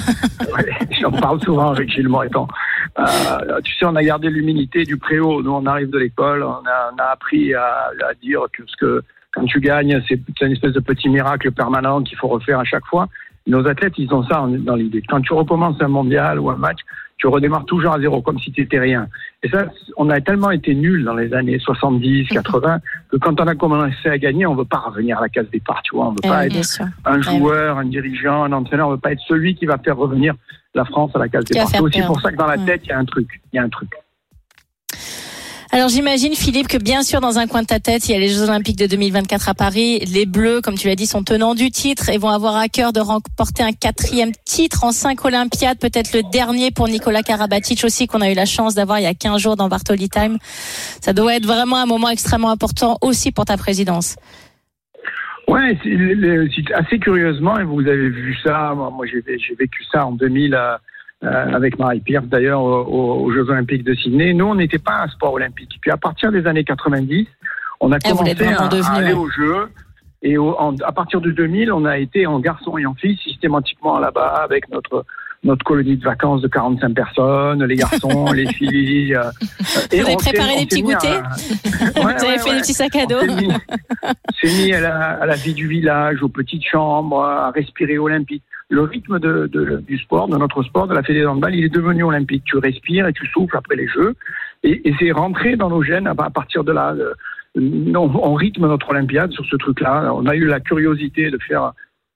J'en 1.01 1.11
parle 1.11 1.41
souvent 1.41 1.71
avec 1.71 1.89
Gilles 1.89 2.07
Moreton. 2.07 2.47
Euh, 2.99 3.61
tu 3.63 3.73
sais, 3.75 3.85
on 3.85 3.95
a 3.95 4.03
gardé 4.03 4.29
l'humilité 4.29 4.83
du 4.83 4.97
préau. 4.97 5.41
Nous, 5.41 5.51
on 5.51 5.65
arrive 5.65 5.89
de 5.89 5.97
l'école, 5.97 6.43
on 6.43 6.65
a, 6.65 6.91
on 6.93 6.97
a 6.97 7.05
appris 7.11 7.53
à, 7.53 7.91
à, 8.07 8.13
dire 8.21 8.41
que, 8.53 8.63
ce 8.65 8.75
que 8.77 9.03
quand 9.33 9.45
tu 9.45 9.59
gagnes, 9.59 10.01
c'est 10.07 10.19
une 10.41 10.51
espèce 10.51 10.73
de 10.73 10.79
petit 10.79 11.09
miracle 11.09 11.51
permanent 11.51 12.01
qu'il 12.01 12.17
faut 12.17 12.27
refaire 12.27 12.59
à 12.59 12.65
chaque 12.65 12.85
fois. 12.85 13.07
Nos 13.45 13.67
athlètes, 13.67 13.93
ils 13.97 14.13
ont 14.13 14.23
ça 14.23 14.45
dans 14.47 14.75
l'idée. 14.75 15.03
Quand 15.09 15.21
tu 15.21 15.33
recommences 15.33 15.75
un 15.81 15.89
mondial 15.89 16.39
ou 16.39 16.49
un 16.49 16.55
match, 16.55 16.79
tu 17.17 17.27
redémarres 17.27 17.65
toujours 17.65 17.93
à 17.93 17.99
zéro, 17.99 18.21
comme 18.21 18.39
si 18.39 18.51
tu 18.51 18.61
étais 18.61 18.79
rien. 18.79 19.07
Et 19.43 19.49
ça, 19.49 19.65
on 19.97 20.09
a 20.09 20.19
tellement 20.21 20.51
été 20.51 20.75
nuls 20.75 21.03
dans 21.03 21.15
les 21.15 21.33
années 21.33 21.59
70, 21.59 22.27
80, 22.29 22.79
que 23.11 23.17
quand 23.17 23.39
on 23.39 23.47
a 23.47 23.55
commencé 23.55 24.09
à 24.09 24.17
gagner, 24.17 24.45
on 24.45 24.55
veut 24.55 24.65
pas 24.65 24.79
revenir 24.79 25.17
à 25.19 25.21
la 25.21 25.29
case 25.29 25.49
départ, 25.51 25.81
tu 25.83 25.95
vois. 25.95 26.07
On 26.07 26.11
veut 26.11 26.17
eh 26.23 26.27
pas 26.27 26.45
être 26.45 26.81
un 27.05 27.21
joueur, 27.21 27.77
un 27.77 27.85
dirigeant, 27.85 28.43
un 28.43 28.51
entraîneur, 28.51 28.87
on 28.87 28.91
veut 28.91 28.97
pas 28.97 29.13
être 29.13 29.23
celui 29.27 29.55
qui 29.55 29.65
va 29.65 29.77
faire 29.77 29.97
revenir 29.97 30.35
la 30.75 30.85
France 30.85 31.11
à 31.15 31.19
la 31.19 31.29
case 31.29 31.45
départ. 31.45 31.67
C'est 31.67 31.79
aussi 31.79 32.01
pour 32.01 32.19
ça 32.19 32.31
que 32.31 32.37
dans 32.37 32.47
la 32.47 32.57
tête, 32.57 32.81
il 32.85 32.89
y 32.89 32.93
a 32.93 32.99
un 32.99 33.05
truc. 33.05 33.41
Il 33.51 33.57
y 33.57 33.59
a 33.59 33.63
un 33.63 33.69
truc. 33.69 33.89
Alors 35.75 35.89
j'imagine 35.89 36.35
Philippe 36.35 36.67
que 36.67 36.77
bien 36.77 37.01
sûr 37.01 37.19
dans 37.19 37.39
un 37.39 37.47
coin 37.47 37.63
de 37.63 37.65
ta 37.65 37.79
tête 37.79 38.07
il 38.07 38.11
y 38.11 38.15
a 38.15 38.19
les 38.19 38.27
Jeux 38.27 38.43
Olympiques 38.43 38.77
de 38.77 38.85
2024 38.85 39.49
à 39.49 39.53
Paris. 39.55 40.01
Les 40.13 40.27
Bleus, 40.27 40.61
comme 40.61 40.75
tu 40.75 40.87
l'as 40.87 40.95
dit, 40.95 41.07
sont 41.07 41.23
tenants 41.23 41.55
du 41.55 41.71
titre 41.71 42.09
et 42.09 42.19
vont 42.19 42.29
avoir 42.29 42.57
à 42.57 42.67
cœur 42.67 42.93
de 42.93 42.99
remporter 42.99 43.63
un 43.63 43.71
quatrième 43.71 44.33
titre 44.45 44.83
en 44.83 44.91
cinq 44.91 45.25
Olympiades, 45.25 45.79
peut-être 45.79 46.13
le 46.13 46.21
dernier 46.31 46.69
pour 46.69 46.87
Nicolas 46.87 47.23
Karabatic 47.23 47.83
aussi 47.85 48.05
qu'on 48.05 48.21
a 48.21 48.29
eu 48.29 48.35
la 48.35 48.45
chance 48.45 48.75
d'avoir 48.75 48.99
il 48.99 49.05
y 49.05 49.07
a 49.07 49.15
15 49.15 49.41
jours 49.41 49.55
dans 49.55 49.67
Bartoli 49.67 50.09
Time. 50.09 50.37
Ça 51.01 51.11
doit 51.11 51.37
être 51.37 51.47
vraiment 51.47 51.77
un 51.77 51.87
moment 51.87 52.09
extrêmement 52.09 52.51
important 52.51 52.99
aussi 53.01 53.31
pour 53.31 53.45
ta 53.45 53.57
présidence. 53.57 54.15
Ouais, 55.47 55.75
assez 56.75 56.99
curieusement, 56.99 57.57
et 57.57 57.63
vous 57.63 57.81
avez 57.81 58.09
vu 58.09 58.37
ça, 58.43 58.75
moi 58.75 59.07
j'ai 59.07 59.21
vécu 59.55 59.83
ça 59.91 60.05
en 60.05 60.11
2000 60.11 60.53
euh, 60.53 60.77
avec 61.23 61.79
Marie 61.79 62.01
Pierce 62.01 62.25
d'ailleurs 62.25 62.61
aux, 62.63 63.31
Jeux 63.31 63.49
Olympiques 63.49 63.83
de 63.83 63.93
Sydney. 63.93 64.33
Nous, 64.33 64.45
on 64.45 64.55
n'était 64.55 64.79
pas 64.79 65.03
un 65.03 65.07
sport 65.07 65.33
olympique. 65.33 65.77
Puis 65.81 65.91
à 65.91 65.97
partir 65.97 66.31
des 66.31 66.45
années 66.45 66.63
90, 66.63 67.27
on 67.79 67.91
a 67.91 67.95
ah, 67.95 68.09
commencé 68.09 68.45
à, 68.45 68.93
aller 68.93 69.13
aux 69.13 69.29
Jeux. 69.29 69.69
Et 70.21 70.35
à 70.37 70.91
partir 70.91 71.19
de 71.19 71.31
2000, 71.31 71.71
on 71.71 71.85
a 71.85 71.97
été 71.97 72.25
en 72.25 72.39
garçon 72.39 72.77
et 72.77 72.85
en 72.85 72.93
filles 72.93 73.17
systématiquement 73.17 73.99
là-bas 73.99 74.41
avec 74.43 74.69
notre 74.69 75.05
notre 75.43 75.63
colonie 75.63 75.97
de 75.97 76.03
vacances 76.03 76.41
de 76.41 76.47
45 76.47 76.93
personnes, 76.93 77.63
les 77.63 77.75
garçons, 77.75 78.31
les 78.33 78.47
filles. 78.47 79.15
Euh, 79.15 79.31
et 79.91 80.01
Vous 80.01 80.07
avez 80.07 80.15
préparé 80.15 80.59
des 80.59 80.65
petits 80.65 80.81
goûters 80.81 81.23
Vous 81.95 82.07
avez 82.07 82.39
fait 82.39 82.53
des 82.53 82.61
petits 82.61 82.73
sacs 82.73 82.95
à 82.95 83.05
dos 83.05 83.19
C'est 84.41 84.47
mis, 84.47 84.65
mis 84.65 84.73
à, 84.73 84.79
la, 84.79 85.09
à 85.21 85.25
la 85.25 85.35
vie 85.35 85.53
du 85.53 85.67
village, 85.67 86.21
aux 86.21 86.29
petites 86.29 86.65
chambres, 86.65 87.23
à 87.23 87.51
respirer 87.51 87.97
olympique 87.97 88.43
le 88.73 88.81
rythme 88.81 89.19
de, 89.19 89.47
de, 89.47 89.77
du 89.77 89.97
sport, 89.99 90.27
de 90.27 90.37
notre 90.37 90.63
sport, 90.63 90.87
de 90.87 90.95
la 90.95 91.03
fédération 91.03 91.35
de 91.35 91.37
handball, 91.37 91.55
il 91.55 91.65
est 91.65 91.69
devenu 91.69 92.03
olympique. 92.03 92.43
Tu 92.45 92.57
respires 92.57 93.07
et 93.07 93.13
tu 93.13 93.27
souffles 93.27 93.55
après 93.55 93.75
les 93.75 93.87
Jeux. 93.87 94.15
Et, 94.63 94.89
et 94.89 94.95
c'est 94.99 95.11
rentré 95.11 95.55
dans 95.55 95.69
nos 95.69 95.83
gènes 95.83 96.07
à 96.07 96.15
partir 96.15 96.63
de 96.63 96.71
là. 96.71 96.95
On, 97.55 97.95
on 97.95 98.33
rythme 98.33 98.67
notre 98.67 98.89
Olympiade 98.89 99.31
sur 99.31 99.45
ce 99.45 99.55
truc-là. 99.57 100.11
On 100.15 100.25
a 100.25 100.35
eu 100.35 100.45
la 100.45 100.59
curiosité 100.59 101.29
de 101.29 101.37
faire 101.37 101.73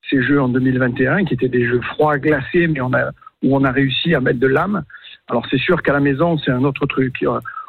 ces 0.09 0.21
Jeux 0.23 0.41
en 0.41 0.49
2021, 0.49 1.25
qui 1.25 1.33
étaient 1.33 1.49
des 1.49 1.65
Jeux 1.65 1.81
froids, 1.81 2.17
glacés, 2.17 2.67
mais 2.67 2.81
on 2.81 2.93
a, 2.93 3.11
où 3.43 3.55
on 3.55 3.63
a 3.63 3.71
réussi 3.71 4.15
à 4.15 4.19
mettre 4.19 4.39
de 4.39 4.47
l'âme. 4.47 4.83
Alors 5.29 5.45
c'est 5.49 5.59
sûr 5.59 5.81
qu'à 5.81 5.93
la 5.93 5.99
maison, 5.99 6.37
c'est 6.37 6.51
un 6.51 6.63
autre 6.63 6.85
truc. 6.85 7.23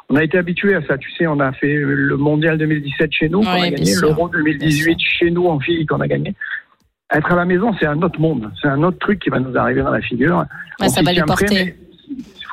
On 0.09 0.15
a 0.15 0.23
été 0.23 0.37
habitué 0.37 0.75
à 0.75 0.81
ça. 0.83 0.97
Tu 0.97 1.11
sais, 1.11 1.27
on 1.27 1.39
a 1.39 1.51
fait 1.51 1.75
le 1.75 2.17
Mondial 2.17 2.57
2017 2.57 3.11
chez 3.11 3.29
nous, 3.29 3.41
qu'on 3.41 3.47
a 3.47 3.69
gagné, 3.69 3.93
l'Euro 4.01 4.29
2018 4.29 4.97
chez 4.99 5.31
nous 5.31 5.47
en 5.47 5.59
filles, 5.59 5.85
qu'on 5.85 5.99
a 5.99 6.07
gagné 6.07 6.33
être 7.11 7.31
à 7.31 7.35
la 7.35 7.45
maison, 7.45 7.71
c'est 7.79 7.87
un 7.87 8.01
autre 8.01 8.19
monde. 8.19 8.51
C'est 8.61 8.67
un 8.67 8.83
autre 8.83 8.99
truc 8.99 9.19
qui 9.19 9.29
va 9.29 9.39
nous 9.39 9.55
arriver 9.57 9.81
dans 9.81 9.91
la 9.91 10.01
figure. 10.01 10.45
ça 10.87 11.01
va 11.01 11.11
lui 11.11 11.21
porter. 11.21 11.75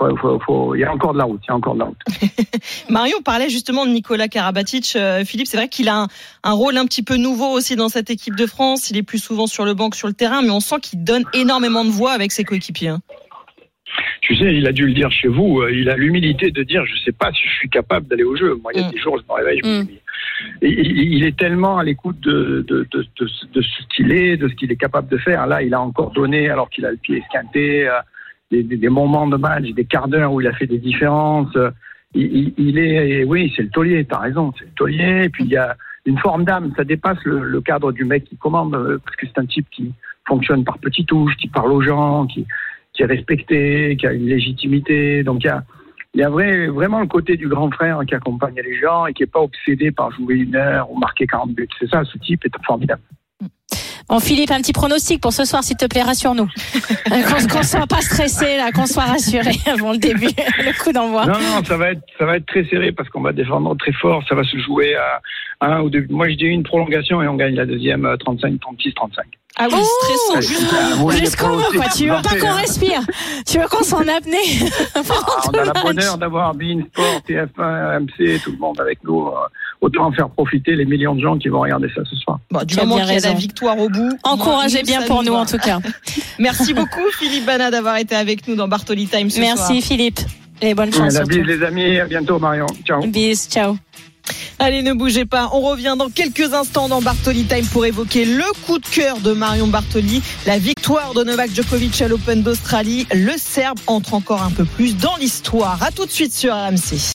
Il 0.00 0.80
y 0.80 0.84
a 0.84 0.92
encore 0.92 1.12
de 1.12 1.18
la 1.18 1.24
route. 1.24 1.40
Il 1.44 1.48
y 1.48 1.52
a 1.52 1.56
encore 1.56 1.74
de 1.74 1.80
la 1.80 1.84
route. 1.86 1.98
Marion 2.90 3.20
parlait 3.22 3.48
justement 3.48 3.86
de 3.86 3.90
Nicolas 3.90 4.28
Karabatic. 4.28 4.94
Euh, 4.96 5.24
Philippe, 5.24 5.46
c'est 5.46 5.56
vrai 5.56 5.68
qu'il 5.68 5.88
a 5.88 6.06
un, 6.42 6.52
rôle 6.52 6.76
un 6.76 6.84
petit 6.84 7.02
peu 7.02 7.16
nouveau 7.16 7.50
aussi 7.50 7.76
dans 7.76 7.88
cette 7.88 8.10
équipe 8.10 8.36
de 8.36 8.46
France. 8.46 8.90
Il 8.90 8.96
est 8.96 9.02
plus 9.02 9.18
souvent 9.18 9.46
sur 9.46 9.64
le 9.64 9.74
banc 9.74 9.90
que 9.90 9.96
sur 9.96 10.08
le 10.08 10.14
terrain, 10.14 10.42
mais 10.42 10.50
on 10.50 10.60
sent 10.60 10.76
qu'il 10.82 11.04
donne 11.04 11.24
énormément 11.32 11.84
de 11.84 11.90
voix 11.90 12.12
avec 12.12 12.32
ses 12.32 12.44
coéquipiers. 12.44 12.88
Hein. 12.88 13.00
Tu 14.20 14.36
sais, 14.36 14.54
il 14.54 14.66
a 14.66 14.72
dû 14.72 14.86
le 14.86 14.92
dire 14.92 15.10
chez 15.10 15.28
vous. 15.28 15.60
Euh, 15.60 15.72
il 15.72 15.88
a 15.88 15.96
l'humilité 15.96 16.50
de 16.50 16.62
dire, 16.62 16.84
je 16.84 16.92
ne 16.92 16.98
sais 16.98 17.12
pas 17.12 17.32
si 17.32 17.40
je 17.48 17.54
suis 17.54 17.70
capable 17.70 18.06
d'aller 18.08 18.24
au 18.24 18.36
jeu. 18.36 18.58
Moi, 18.62 18.72
il 18.74 18.80
y 18.80 18.84
a 18.84 18.88
mm. 18.88 18.90
des 18.90 18.98
jours, 18.98 19.18
je 19.18 19.24
me 19.32 19.36
réveille, 19.36 19.60
je 19.62 19.68
me 19.68 19.82
mm. 19.82 19.86
dis, 19.86 20.00
il 20.62 21.24
est 21.24 21.36
tellement 21.36 21.78
à 21.78 21.84
l'écoute 21.84 22.20
de, 22.20 22.64
de, 22.68 22.86
de, 22.90 23.06
de, 23.18 23.62
ce 23.62 23.94
qu'il 23.94 24.12
est, 24.12 24.36
de 24.36 24.48
ce 24.48 24.54
qu'il 24.54 24.70
est 24.70 24.76
capable 24.76 25.08
de 25.08 25.16
faire. 25.16 25.46
Là, 25.46 25.62
il 25.62 25.72
a 25.72 25.80
encore 25.80 26.10
donné, 26.10 26.50
alors 26.50 26.68
qu'il 26.68 26.84
a 26.84 26.90
le 26.90 26.96
pied 26.98 27.18
esquinté, 27.18 27.88
euh, 28.52 28.62
des, 28.62 28.76
des, 28.76 28.88
moments 28.88 29.26
de 29.26 29.36
match, 29.36 29.64
des 29.70 29.84
quarts 29.84 30.08
d'heure 30.08 30.32
où 30.32 30.40
il 30.40 30.46
a 30.46 30.52
fait 30.52 30.66
des 30.66 30.78
différences. 30.78 31.56
Il, 32.14 32.54
il 32.56 32.78
est, 32.78 33.24
oui, 33.24 33.52
c'est 33.54 33.62
le 33.62 33.70
taulier, 33.70 34.04
t'as 34.04 34.18
raison, 34.18 34.52
c'est 34.58 34.64
le 34.64 34.70
taulier. 34.72 35.24
Et 35.24 35.28
puis 35.28 35.44
il 35.44 35.50
y 35.50 35.56
a 35.56 35.76
une 36.06 36.18
forme 36.18 36.44
d'âme, 36.44 36.72
ça 36.76 36.84
dépasse 36.84 37.18
le, 37.24 37.40
le, 37.40 37.60
cadre 37.60 37.92
du 37.92 38.04
mec 38.04 38.24
qui 38.24 38.36
commande, 38.36 38.74
euh, 38.74 38.98
parce 39.04 39.16
que 39.16 39.26
c'est 39.26 39.40
un 39.40 39.46
type 39.46 39.66
qui 39.70 39.92
fonctionne 40.26 40.64
par 40.64 40.78
petites 40.78 41.08
touches, 41.08 41.36
qui 41.36 41.48
parle 41.48 41.72
aux 41.72 41.82
gens, 41.82 42.26
qui, 42.26 42.46
qui 42.92 43.02
est 43.02 43.06
respecté, 43.06 43.96
qui 43.96 44.06
a 44.06 44.12
une 44.12 44.26
légitimité. 44.26 45.22
Donc 45.24 45.42
il 45.42 45.48
y 45.48 45.50
a, 45.50 45.64
il 46.14 46.20
y 46.20 46.24
a 46.24 46.30
vrai, 46.30 46.68
vraiment 46.68 47.00
le 47.00 47.06
côté 47.06 47.36
du 47.36 47.48
grand 47.48 47.70
frère 47.70 48.00
qui 48.06 48.14
accompagne 48.14 48.54
les 48.64 48.78
gens 48.78 49.06
et 49.06 49.12
qui 49.12 49.22
n'est 49.22 49.28
pas 49.28 49.40
obsédé 49.40 49.90
par 49.90 50.12
jouer 50.12 50.36
une 50.36 50.56
heure 50.56 50.90
ou 50.90 50.98
marquer 50.98 51.26
40 51.26 51.52
buts. 51.52 51.68
C'est 51.78 51.90
ça, 51.90 52.04
ce 52.04 52.16
type 52.18 52.44
est 52.44 52.64
formidable. 52.64 53.02
Bon, 54.08 54.20
Philippe, 54.20 54.52
un 54.52 54.60
petit 54.60 54.72
pronostic 54.72 55.20
pour 55.20 55.32
ce 55.32 55.44
soir, 55.44 55.64
s'il 55.64 55.76
te 55.76 55.86
plaît, 55.86 56.02
rassure-nous. 56.02 56.46
qu'on 57.50 57.58
ne 57.58 57.64
soit 57.64 57.86
pas 57.86 58.00
stressé, 58.00 58.56
là, 58.56 58.70
qu'on 58.70 58.86
soit 58.86 59.04
rassuré 59.04 59.52
avant 59.66 59.92
le 59.92 59.98
début, 59.98 60.26
le 60.58 60.82
coup 60.82 60.92
d'envoi. 60.92 61.26
Non, 61.26 61.32
non, 61.32 61.64
ça 61.64 61.76
va 61.76 61.90
être, 61.90 62.02
ça 62.18 62.24
va 62.24 62.36
être 62.36 62.46
très 62.46 62.64
serré 62.66 62.92
parce 62.92 63.08
qu'on 63.08 63.22
va 63.22 63.32
défendre 63.32 63.76
très 63.76 63.92
fort. 63.92 64.22
Ça 64.28 64.36
va 64.36 64.44
se 64.44 64.58
jouer 64.58 64.94
à 64.94 65.20
un 65.60 65.80
ou 65.80 65.90
deux. 65.90 66.06
Moi, 66.08 66.28
je 66.28 66.34
dis 66.34 66.44
une 66.44 66.62
prolongation 66.62 67.20
et 67.20 67.28
on 67.28 67.34
gagne 67.34 67.54
la 67.54 67.66
deuxième 67.66 68.08
35, 68.20 68.60
36, 68.60 68.94
35. 68.94 69.24
Ah 69.58 69.68
oui, 69.70 69.78
oh 69.80 70.34
stressant. 70.34 70.40
Jusqu'au 71.18 71.46
bout, 71.48 71.76
quoi. 71.76 71.86
Tu 71.96 72.08
veux 72.08 72.22
pas 72.22 72.38
qu'on 72.38 72.54
respire. 72.54 73.00
Tu 73.46 73.58
veux 73.58 73.66
qu'on 73.68 73.82
s'en 73.82 74.06
apnée. 74.06 74.36
Ah, 74.94 75.00
on 75.48 75.50
a 75.50 75.64
la 75.64 75.82
bonheur 75.82 76.18
d'avoir 76.18 76.54
Bein 76.54 76.82
Sport, 76.92 77.22
TF1, 77.26 78.00
MC, 78.00 78.42
tout 78.42 78.52
le 78.52 78.58
monde 78.58 78.78
avec 78.80 79.02
nous. 79.02 79.30
Autant 79.80 80.06
en 80.06 80.12
faire 80.12 80.28
profiter 80.30 80.76
les 80.76 80.84
millions 80.84 81.14
de 81.14 81.20
gens 81.20 81.38
qui 81.38 81.48
vont 81.48 81.60
regarder 81.60 81.88
ça 81.94 82.02
ce 82.08 82.16
soir. 82.16 82.38
Bon, 82.50 82.62
du 82.64 82.76
moment 82.76 82.98
qu'il 82.98 83.14
y 83.14 83.16
a 83.16 83.20
la 83.20 83.34
victoire 83.34 83.78
au 83.78 83.88
bout. 83.88 84.16
Encouragez 84.24 84.82
bien 84.82 85.02
pour 85.02 85.22
nous 85.22 85.34
en 85.34 85.46
tout 85.46 85.58
cas. 85.58 85.80
Merci 86.38 86.74
beaucoup 86.74 87.06
Philippe 87.18 87.46
Bana 87.46 87.70
d'avoir 87.70 87.96
été 87.96 88.14
avec 88.14 88.46
nous 88.48 88.54
dans 88.54 88.68
Bartoli 88.68 89.06
Time 89.06 89.30
ce 89.30 89.40
soir. 89.40 89.54
Merci 89.56 89.82
Philippe. 89.82 90.20
Et 90.62 90.74
bonne 90.74 90.92
chance 90.92 91.14
La 91.14 91.24
bise 91.24 91.44
les 91.44 91.62
amis, 91.62 91.98
à 91.98 92.06
bientôt 92.06 92.38
Marion. 92.38 92.66
Ciao. 92.84 93.06
Bis, 93.06 93.48
ciao. 93.48 93.76
Allez, 94.58 94.82
ne 94.82 94.92
bougez 94.94 95.24
pas. 95.24 95.50
On 95.52 95.60
revient 95.60 95.94
dans 95.98 96.08
quelques 96.08 96.54
instants 96.54 96.88
dans 96.88 97.02
Bartoli 97.02 97.44
Time 97.44 97.66
pour 97.66 97.84
évoquer 97.84 98.24
le 98.24 98.44
coup 98.66 98.78
de 98.78 98.86
cœur 98.86 99.18
de 99.18 99.32
Marion 99.32 99.66
Bartoli, 99.66 100.22
la 100.46 100.58
victoire 100.58 101.14
de 101.14 101.24
Novak 101.24 101.50
Djokovic 101.54 102.00
à 102.00 102.08
l'Open 102.08 102.42
d'Australie. 102.42 103.06
Le 103.14 103.32
Serbe 103.36 103.78
entre 103.86 104.14
encore 104.14 104.42
un 104.42 104.50
peu 104.50 104.64
plus 104.64 104.96
dans 104.96 105.16
l'histoire. 105.16 105.82
À 105.82 105.90
tout 105.90 106.06
de 106.06 106.10
suite 106.10 106.32
sur 106.32 106.54
RMC. 106.54 106.98